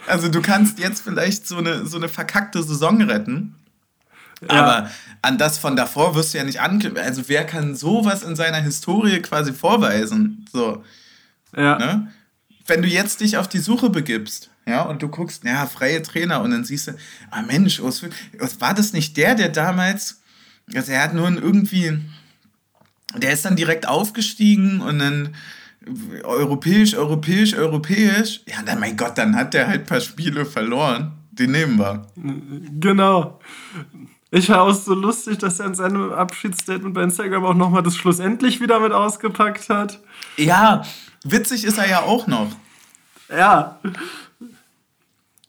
[0.08, 3.56] also du kannst jetzt vielleicht so eine, so eine verkackte Saison retten.
[4.50, 4.89] Aber
[5.22, 6.98] an das von davor wirst du ja nicht anknüpfen.
[6.98, 10.46] Also wer kann sowas in seiner Historie quasi vorweisen?
[10.52, 10.84] So.
[11.56, 11.78] Ja.
[11.78, 12.12] Ne?
[12.66, 16.41] Wenn du jetzt dich auf die Suche begibst, ja, und du guckst, ja, freie Trainer,
[16.41, 16.94] und dann siehst du,
[17.32, 20.22] ah Mensch, war das nicht der, der damals,
[20.74, 22.00] also er hat nur irgendwie,
[23.18, 25.36] der ist dann direkt aufgestiegen und dann
[26.24, 28.41] europäisch, europäisch, europäisch.
[28.48, 31.12] Ja, dann, mein Gott, dann hat der halt ein paar Spiele verloren.
[31.32, 32.08] Die nehmen wir.
[32.80, 33.39] Genau.
[34.36, 37.96] Ich war auch so lustig, dass er in seinem Abschiedsstatement bei Instagram auch nochmal das
[37.96, 40.00] schlussendlich wieder mit ausgepackt hat.
[40.38, 40.82] Ja,
[41.24, 42.48] witzig ist er ja auch noch.
[43.30, 43.80] Ja.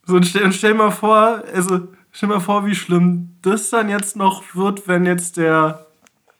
[0.05, 4.17] So, und stell, stell mal vor, also stell mal vor, wie schlimm das dann jetzt
[4.17, 5.84] noch wird, wenn jetzt der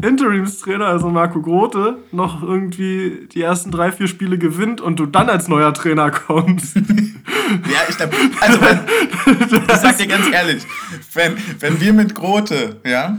[0.03, 5.31] Interimstrainer, also Marco Grote, noch irgendwie die ersten drei, vier Spiele gewinnt und du dann
[5.31, 6.77] als neuer Trainer kommst.
[6.77, 6.83] ja,
[7.89, 8.81] ich glaube, also wenn,
[9.69, 10.65] ich sag dir ganz ehrlich,
[11.15, 13.19] wenn, wenn wir mit Grote, ja,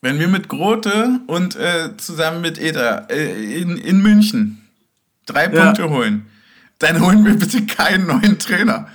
[0.00, 4.68] wenn wir mit Grote und äh, zusammen mit Eder äh, in, in München
[5.26, 5.88] drei Punkte ja.
[5.88, 6.26] holen,
[6.78, 8.88] dann holen wir bitte keinen neuen Trainer.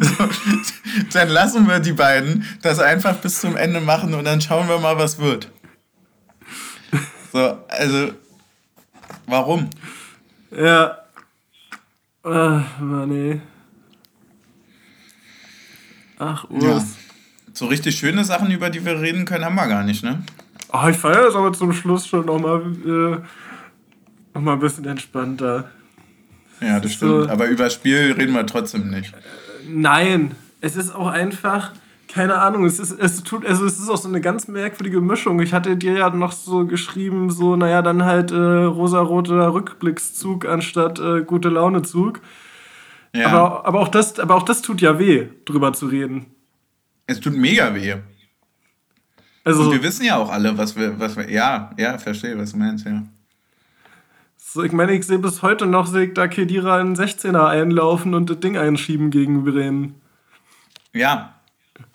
[0.00, 0.28] So,
[1.12, 4.78] dann lassen wir die beiden das einfach bis zum Ende machen und dann schauen wir
[4.78, 5.50] mal, was wird.
[7.32, 8.12] So, also,
[9.26, 9.70] warum?
[10.50, 10.98] Ja.
[12.22, 13.40] Ach, Mann, ey.
[16.18, 16.62] Ach, Urs.
[16.62, 16.82] Ja.
[17.54, 20.22] So richtig schöne Sachen, über die wir reden können, haben wir gar nicht, ne?
[20.72, 23.20] Oh, ich feiere das aber zum Schluss schon nochmal äh,
[24.34, 25.70] noch mal ein bisschen entspannter.
[26.62, 27.24] Ja, das stimmt.
[27.24, 29.12] So, Aber über das Spiel reden wir trotzdem nicht.
[29.68, 31.72] Nein, es ist auch einfach,
[32.08, 35.40] keine Ahnung, es ist, es tut, also es ist auch so eine ganz merkwürdige Mischung.
[35.40, 40.98] Ich hatte dir ja noch so geschrieben, so, naja, dann halt äh, rosaroter Rückblickszug anstatt
[40.98, 42.20] äh, gute Launezug.
[43.14, 43.28] Ja.
[43.28, 46.26] Aber, aber, auch das, aber auch das tut ja weh, drüber zu reden.
[47.06, 47.96] Es tut mega weh.
[49.44, 51.28] Also, Und wir wissen ja auch alle, was wir, was wir.
[51.30, 53.02] Ja, ja, verstehe, was du meinst, ja.
[54.54, 58.12] So, ich meine, ich sehe bis heute noch, sehe ich da Kedira in 16er einlaufen
[58.12, 59.94] und das Ding einschieben gegen Bremen.
[60.92, 61.32] Ja.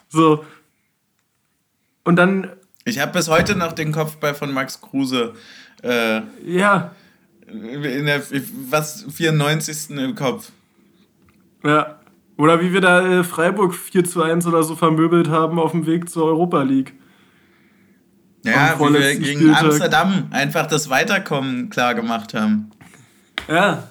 [0.09, 0.43] So.
[2.03, 2.49] Und dann.
[2.83, 5.35] Ich habe bis heute noch den Kopfball von Max Kruse.
[5.83, 6.95] Äh, ja.
[7.45, 8.23] In der,
[8.71, 9.95] was, 94.
[9.95, 10.51] im Kopf.
[11.63, 11.99] Ja.
[12.37, 15.85] Oder wie wir da äh, Freiburg 4 zu 1 oder so vermöbelt haben auf dem
[15.85, 16.95] Weg zur Europa League.
[18.43, 19.63] Ja, wie wir gegen Spieltag.
[19.63, 22.71] Amsterdam einfach das Weiterkommen klar gemacht haben.
[23.47, 23.89] Ja.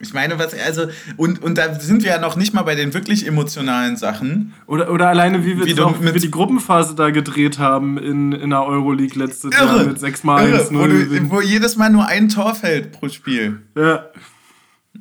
[0.00, 0.86] Ich meine, was, also,
[1.16, 4.54] und, und da sind wir ja noch nicht mal bei den wirklich emotionalen Sachen.
[4.66, 8.32] Oder, oder alleine, wie wir, wie auch, wie wir die Gruppenphase da gedreht haben in,
[8.32, 11.90] in der Euroleague letztes irre, Jahr mit 6 mal 1 wo, du, wo jedes Mal
[11.90, 13.62] nur ein Tor fällt pro Spiel.
[13.76, 14.04] Ja.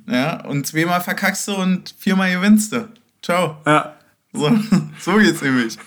[0.08, 2.88] Ja, und zweimal verkackst du und viermal gewinnst du.
[3.22, 3.58] Ciao.
[3.66, 3.94] Ja.
[4.34, 4.52] So,
[5.00, 5.78] so geht's nämlich.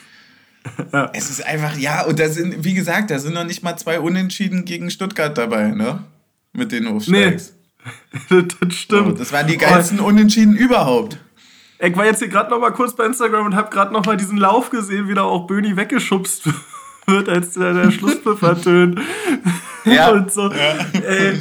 [0.93, 1.11] Ja.
[1.15, 4.01] Es ist einfach, ja, und da sind, wie gesagt, da sind noch nicht mal zwei
[4.01, 6.05] Unentschieden gegen Stuttgart dabei, ne?
[6.53, 7.55] Mit den Aufsteigs.
[8.31, 8.43] Nee.
[8.61, 9.09] das stimmt.
[9.09, 10.07] So, das waren die geilsten oh.
[10.07, 11.19] Unentschieden überhaupt.
[11.79, 14.17] Ich war jetzt hier gerade noch mal kurz bei Instagram und habe gerade noch mal
[14.17, 16.43] diesen Lauf gesehen, wie da auch Böni weggeschubst
[17.07, 19.01] wird, als der, der Schlusspfiff ertönt.
[19.87, 20.11] Ja.
[20.11, 20.53] und so.
[20.53, 20.75] Ja.
[20.93, 21.39] Ey,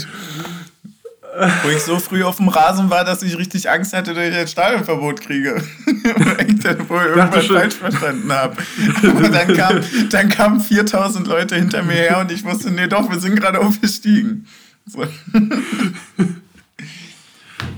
[1.64, 4.36] wo ich so früh auf dem Rasen war, dass ich richtig Angst hatte, dass ich
[4.36, 5.62] ein Stadionverbot kriege.
[5.86, 8.58] wo ich irgendwas falsch verstanden habe.
[9.04, 13.10] Aber dann, kam, dann kamen 4000 Leute hinter mir her und ich wusste, nee, doch,
[13.10, 14.48] wir sind gerade aufgestiegen.
[14.86, 15.04] So.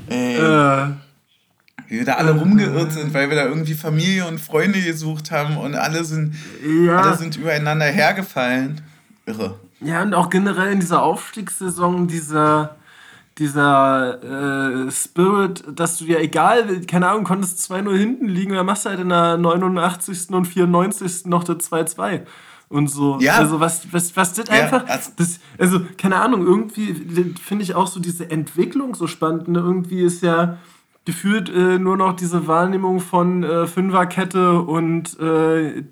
[0.07, 0.37] Ey.
[0.41, 0.87] Äh.
[1.87, 5.57] Wie wir da alle rumgeirrt sind, weil wir da irgendwie Familie und Freunde gesucht haben
[5.57, 6.35] und alle sind,
[6.85, 7.01] ja.
[7.01, 8.79] alle sind übereinander hergefallen.
[9.25, 9.59] Irre.
[9.81, 12.77] Ja, und auch generell in dieser Aufstiegssaison, dieser
[13.41, 18.85] dieser äh, Spirit, dass du ja egal, keine Ahnung, konntest 2-0 hinten liegen, dann machst
[18.85, 20.29] du halt in der 89.
[20.29, 21.25] und 94.
[21.25, 22.21] noch der 2-2
[22.69, 23.17] und so.
[23.19, 23.37] Ja.
[23.37, 24.85] Also was, was, was das ja, einfach,
[25.17, 26.93] das, also keine Ahnung, irgendwie
[27.41, 29.47] finde ich auch so diese Entwicklung so spannend.
[29.47, 29.59] Ne?
[29.59, 30.57] Irgendwie ist ja
[31.05, 35.83] gefühlt äh, nur noch diese Wahrnehmung von äh, Fünferkette und äh,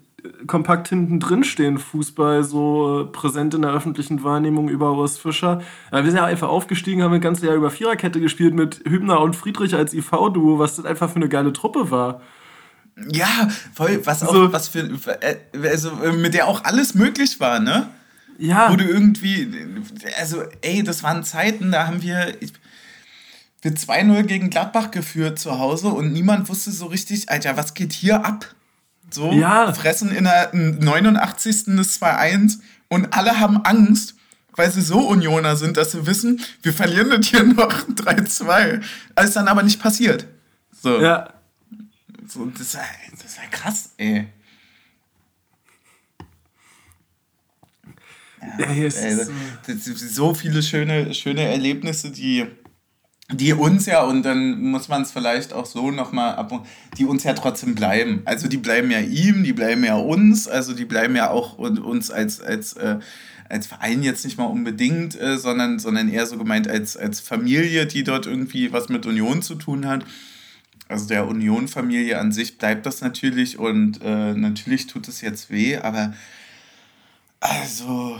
[0.47, 5.61] kompakt hinten drin stehen, Fußball so äh, präsent in der öffentlichen Wahrnehmung über Urs Fischer.
[5.91, 9.21] Aber wir sind ja einfach aufgestiegen, haben das ganze Jahr über Viererkette gespielt mit Hübner
[9.21, 12.21] und Friedrich als IV-Duo, was das einfach für eine geile Truppe war.
[13.11, 14.53] Ja, voll, was auch, so.
[14.53, 14.79] was für,
[15.21, 17.87] äh, also äh, mit der auch alles möglich war, ne?
[18.37, 18.71] Ja.
[18.71, 19.49] Wo du irgendwie,
[20.17, 22.35] also ey, das waren Zeiten, da haben wir,
[23.61, 27.91] wir 2-0 gegen Gladbach geführt zu Hause und niemand wusste so richtig, Alter, was geht
[27.91, 28.45] hier ab?
[29.11, 29.73] So, ja.
[29.73, 31.75] fressen in der 89.
[31.77, 34.15] das 2-1 und alle haben Angst,
[34.55, 38.81] weil sie so Unioner sind, dass sie wissen, wir verlieren das hier noch 3-2.
[39.15, 40.27] Alles dann aber nicht passiert.
[40.81, 40.99] So.
[41.01, 41.33] Ja.
[42.27, 42.77] So, das, ist,
[43.11, 44.27] das ist ja krass, ey.
[48.57, 49.15] Ja, ja, ey,
[49.75, 49.93] so.
[49.95, 52.45] so viele schöne, schöne Erlebnisse, die
[53.31, 56.65] die uns ja, und dann muss man es vielleicht auch so nochmal ab,
[56.97, 58.21] die uns ja trotzdem bleiben.
[58.25, 62.09] Also die bleiben ja ihm, die bleiben ja uns, also die bleiben ja auch uns
[62.09, 62.97] als, als, äh,
[63.47, 67.85] als Verein jetzt nicht mal unbedingt, äh, sondern, sondern eher so gemeint als, als Familie,
[67.85, 70.05] die dort irgendwie was mit Union zu tun hat.
[70.87, 75.77] Also der Union-Familie an sich bleibt das natürlich und äh, natürlich tut es jetzt weh,
[75.77, 76.15] aber
[77.39, 78.19] also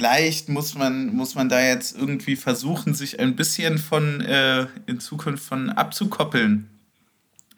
[0.00, 4.98] vielleicht muss man, muss man da jetzt irgendwie versuchen, sich ein bisschen von äh, in
[4.98, 6.70] Zukunft von abzukoppeln,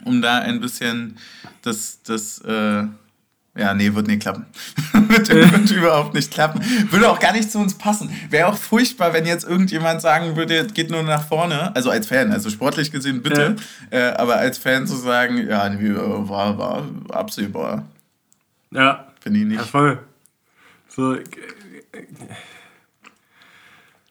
[0.04, 1.18] um da ein bisschen
[1.62, 2.82] das, das äh,
[3.54, 4.46] ja, nee, wird nicht klappen.
[4.92, 6.60] wird, wird überhaupt nicht klappen.
[6.90, 8.10] Würde auch gar nicht zu uns passen.
[8.28, 11.72] Wäre auch furchtbar, wenn jetzt irgendjemand sagen würde, geht nur nach vorne.
[11.76, 13.54] Also als Fan, also sportlich gesehen bitte.
[13.92, 13.98] Ja.
[13.98, 17.84] Äh, aber als Fan zu sagen, ja, nee, war, war absehbar.
[18.72, 19.06] Ja.
[19.20, 19.60] Finde ich nicht.
[19.60, 20.00] Ja, voll.
[20.88, 21.16] So,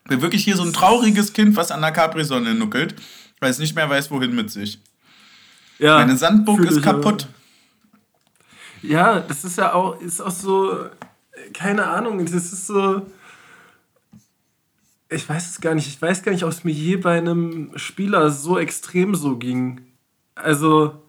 [0.07, 2.95] bin wirklich hier so ein trauriges Kind, was an der Capri-Sonne nuckelt,
[3.39, 4.79] weil es nicht mehr weiß, wohin mit sich.
[5.79, 7.27] Ja, Meine Sandburg ist kaputt.
[8.83, 10.89] Ja, das ist ja auch, ist auch so,
[11.53, 13.05] keine Ahnung, das ist so.
[15.09, 15.87] Ich weiß es gar nicht.
[15.87, 19.81] Ich weiß gar nicht, ob es mir je bei einem Spieler so extrem so ging.
[20.35, 21.01] Also,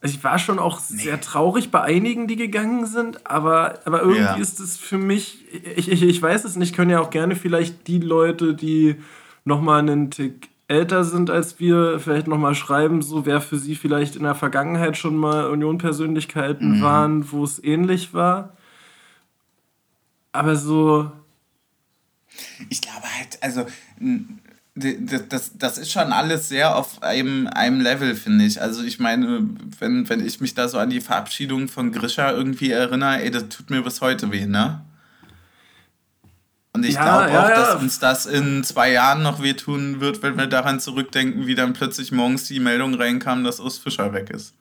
[0.00, 1.02] also ich war schon auch nee.
[1.02, 4.36] sehr traurig bei einigen, die gegangen sind, aber, aber irgendwie ja.
[4.36, 5.44] ist es für mich,
[5.76, 8.96] ich, ich, ich weiß es nicht, können ja auch gerne vielleicht die Leute, die
[9.44, 14.16] nochmal einen Tick älter sind als wir, vielleicht nochmal schreiben, so wer für sie vielleicht
[14.16, 16.82] in der Vergangenheit schon mal Union-Persönlichkeiten mhm.
[16.82, 18.52] waren, wo es ähnlich war.
[20.30, 21.10] Aber so.
[22.68, 23.66] Ich glaube halt, also
[25.28, 28.60] das, das ist schon alles sehr auf einem, einem Level, finde ich.
[28.60, 29.48] Also ich meine,
[29.78, 33.48] wenn, wenn ich mich da so an die Verabschiedung von Grisha irgendwie erinnere, ey, das
[33.48, 34.82] tut mir bis heute weh, ne?
[36.72, 37.78] Und ich ja, glaube ja, auch, dass ja.
[37.78, 42.12] uns das in zwei Jahren noch wehtun wird, wenn wir daran zurückdenken, wie dann plötzlich
[42.12, 44.54] morgens die Meldung reinkam, dass Urs Fischer weg ist.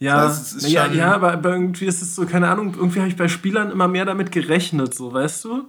[0.00, 3.28] Ja, das ja, ja, aber irgendwie ist es so, keine Ahnung, irgendwie habe ich bei
[3.28, 5.68] Spielern immer mehr damit gerechnet, so, weißt du?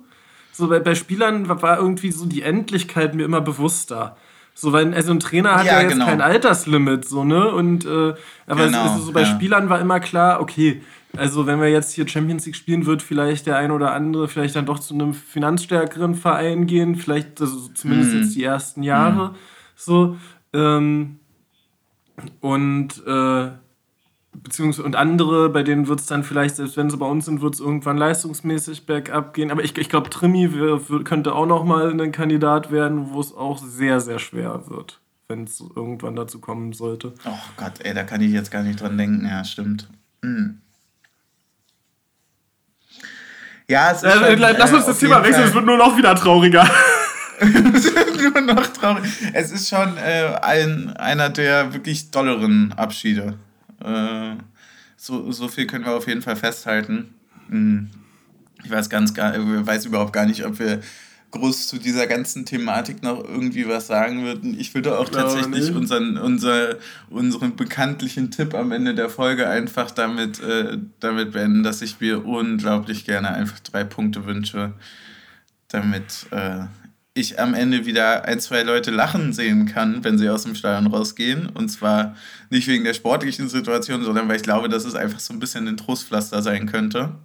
[0.52, 4.18] So bei, bei Spielern war irgendwie so die Endlichkeit mir immer bewusster.
[4.54, 6.06] So, weil also ein Trainer hat ja, ja jetzt genau.
[6.06, 7.52] kein Alterslimit, so, ne?
[7.52, 8.14] Und äh,
[8.48, 9.26] aber genau, also so bei ja.
[9.26, 10.82] Spielern war immer klar, okay,
[11.18, 14.56] also wenn wir jetzt hier Champions League spielen, wird vielleicht der ein oder andere vielleicht
[14.56, 18.18] dann doch zu einem finanzstärkeren Verein gehen, vielleicht, also zumindest mm.
[18.18, 19.30] jetzt die ersten Jahre.
[19.30, 19.36] Mm.
[19.76, 20.18] So.
[20.54, 21.20] Ähm,
[22.40, 23.50] und äh,
[24.34, 27.42] beziehungsweise und andere, bei denen wird es dann vielleicht, selbst wenn sie bei uns sind,
[27.42, 29.52] wird es irgendwann leistungsmäßig bergab gehen.
[29.52, 30.50] Aber ich, ich glaube, Trimi
[31.04, 35.44] könnte auch noch mal ein Kandidat werden, wo es auch sehr, sehr schwer wird, wenn
[35.44, 37.14] es irgendwann dazu kommen sollte.
[37.26, 39.26] Oh Gott, ey, da kann ich jetzt gar nicht dran denken.
[39.26, 39.90] Ja, stimmt.
[40.24, 40.62] Hm.
[43.68, 46.16] Ja, es ist äh, halt, Lass uns das Thema wechseln, es wird nur noch wieder
[46.16, 46.70] trauriger.
[48.34, 49.04] nur noch traurig.
[49.34, 53.38] Es ist schon äh, ein, einer der wirklich dolleren Abschiede.
[53.84, 54.36] Äh,
[54.98, 57.14] so, so viel können wir auf jeden Fall festhalten.
[57.50, 57.90] Hm.
[58.64, 60.82] Ich weiß ganz gar, weiß überhaupt gar nicht, ob wir
[61.32, 64.60] groß zu dieser ganzen Thematik noch irgendwie was sagen würden.
[64.60, 66.76] Ich würde auch tatsächlich unseren, unser,
[67.10, 72.26] unseren bekanntlichen Tipp am Ende der Folge einfach damit, äh, damit beenden, dass ich mir
[72.26, 74.74] unglaublich gerne einfach drei Punkte wünsche,
[75.70, 76.66] damit äh,
[77.14, 80.92] ich am Ende wieder ein, zwei Leute lachen sehen kann, wenn sie aus dem Stadion
[80.92, 81.48] rausgehen.
[81.48, 82.16] Und zwar
[82.50, 85.68] nicht wegen der sportlichen Situation, sondern weil ich glaube, dass es einfach so ein bisschen
[85.68, 87.16] ein Trostpflaster sein könnte.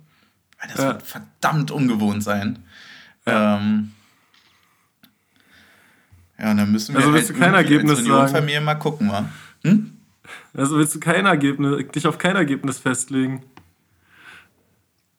[0.60, 0.86] Weil das ja.
[0.88, 2.58] wird verdammt ungewohnt sein.
[3.26, 3.58] Ja.
[3.58, 3.92] Ähm,
[6.38, 8.32] ja, und dann müssen wir also willst halt du kein Ergebnis sagen.
[8.32, 9.28] Familie mal gucken, wa?
[9.62, 9.92] Hm?
[10.52, 13.42] Also willst du kein Ergebnis, dich auf kein Ergebnis festlegen?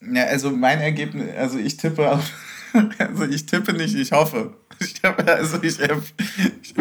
[0.01, 2.31] Ja, also mein Ergebnis, also ich tippe auf
[2.99, 4.53] Also ich tippe nicht, ich hoffe.
[4.79, 6.75] Ich hab, also ich, ich,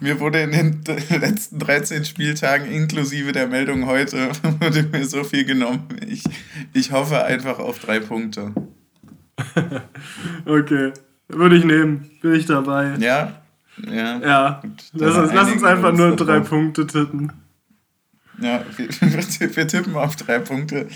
[0.00, 0.82] mir wurde in den
[1.20, 4.30] letzten 13 Spieltagen inklusive der Meldung heute
[4.60, 5.88] wurde mir so viel genommen.
[6.06, 6.22] Ich,
[6.72, 8.52] ich hoffe einfach auf drei Punkte.
[10.46, 10.92] okay,
[11.28, 12.10] würde ich nehmen.
[12.20, 12.94] Bin ich dabei.
[12.98, 13.42] Ja?
[13.88, 14.18] Ja.
[14.18, 14.62] Ja.
[14.92, 16.48] Lass uns, lass uns einfach nur drei drauf.
[16.48, 17.32] Punkte tippen.
[18.40, 20.88] Ja, wir, wir tippen auf drei Punkte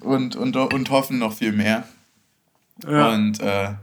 [0.00, 1.84] und, und, und hoffen noch viel mehr.
[2.86, 3.08] Ja.
[3.10, 3.74] Und äh,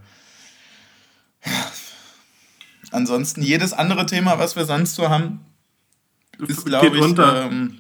[2.92, 5.42] Ansonsten jedes andere Thema, was wir sonst so haben,
[6.48, 7.46] ist, glaube ich, unter.
[7.46, 7.80] Ähm,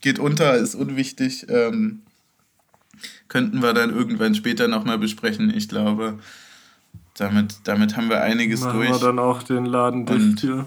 [0.00, 1.46] geht unter, ist unwichtig.
[1.48, 2.02] Ähm,
[3.28, 5.52] könnten wir dann irgendwann später nochmal besprechen.
[5.54, 6.18] Ich glaube,
[7.16, 8.90] damit, damit haben wir einiges machen durch.
[8.90, 10.66] Machen wir dann auch den Laden dicht hier.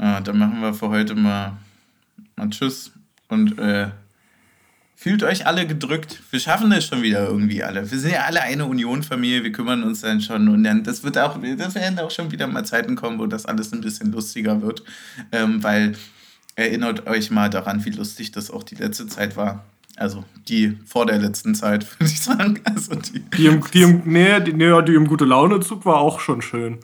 [0.00, 1.56] Ja, dann machen wir für heute mal,
[2.36, 2.90] mal Tschüss
[3.28, 3.90] und äh,
[5.02, 6.22] Fühlt euch alle gedrückt.
[6.30, 7.90] Wir schaffen das schon wieder irgendwie alle.
[7.90, 9.42] Wir sind ja alle eine Union-Familie.
[9.42, 10.46] Wir kümmern uns dann schon.
[10.46, 13.44] Und dann, das wird auch, das werden auch schon wieder mal Zeiten kommen, wo das
[13.44, 14.84] alles ein bisschen lustiger wird.
[15.32, 15.96] Ähm, weil
[16.54, 19.64] erinnert euch mal daran, wie lustig das auch die letzte Zeit war.
[19.96, 22.60] Also die vor der letzten Zeit, würde ich sagen.
[22.62, 26.20] Also die, die, im, die, im, nee, die, nee, die im gute Laune-Zug war auch
[26.20, 26.78] schon schön.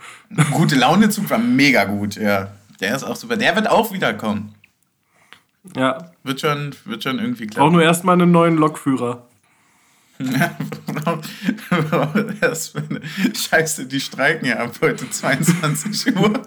[0.51, 2.51] Gute Laune-Zug war mega gut, ja.
[2.81, 3.37] Der ist auch super.
[3.37, 4.57] Der wird auch wiederkommen.
[5.77, 6.13] Ja.
[6.23, 7.67] Wird schon, wird schon irgendwie klar.
[7.67, 9.29] Auch nur erstmal einen neuen Lokführer.
[13.35, 16.43] Scheiße, die streiken ja ab heute 22 Uhr.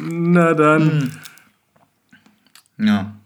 [0.00, 1.12] Na dann.
[2.76, 2.86] Hm.
[2.86, 3.16] Ja.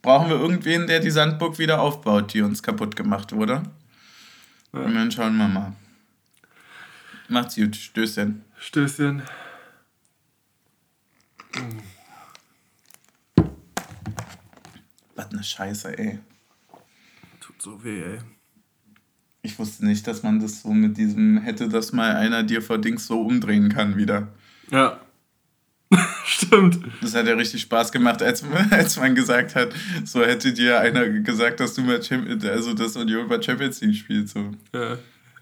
[0.00, 3.62] Brauchen wir irgendwen, der die Sandburg wieder aufbaut, die uns kaputt gemacht wurde?
[4.72, 4.80] Ja.
[4.80, 5.72] Und dann schauen wir mal.
[7.28, 7.74] Macht's gut.
[7.76, 8.44] Stößchen.
[8.58, 9.22] Stößchen.
[11.54, 11.82] Hm.
[15.14, 16.18] Was eine Scheiße, ey.
[17.40, 18.18] Tut so weh, ey.
[19.42, 22.78] Ich wusste nicht, dass man das so mit diesem hätte das mal einer dir vor
[22.78, 24.28] Dings so umdrehen kann wieder.
[24.70, 25.00] Ja.
[26.24, 26.78] Stimmt.
[27.00, 31.08] Das hat ja richtig Spaß gemacht, als, als man gesagt hat, so hätte dir einer
[31.08, 34.28] gesagt, dass du mal Champions, also das Union bei Champions League spielt.
[34.28, 34.52] So.
[34.72, 34.98] Ja.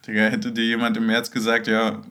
[0.06, 2.02] Digga, hätte dir jemand im März gesagt, ja,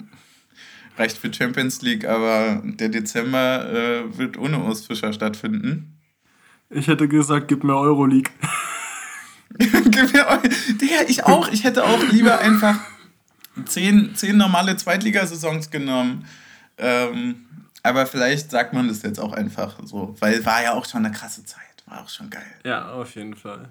[0.98, 5.99] reicht für Champions League, aber der Dezember äh, wird ohne Urs Fischer stattfinden.
[6.70, 8.32] Ich hätte gesagt, gib mir Euroleague.
[9.58, 10.76] gib mir Euroleague.
[10.76, 11.48] Digga, ich auch.
[11.50, 12.80] Ich hätte auch lieber einfach
[13.66, 16.28] zehn, zehn normale Zweitligasaisons genommen.
[16.78, 17.48] Ähm,
[17.82, 21.14] aber vielleicht sagt man das jetzt auch einfach so, weil war ja auch schon eine
[21.14, 21.62] krasse Zeit.
[21.86, 22.46] War auch schon geil.
[22.64, 23.70] Ja, auf jeden Fall.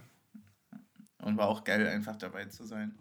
[1.22, 2.94] Und war auch geil, einfach dabei zu sein.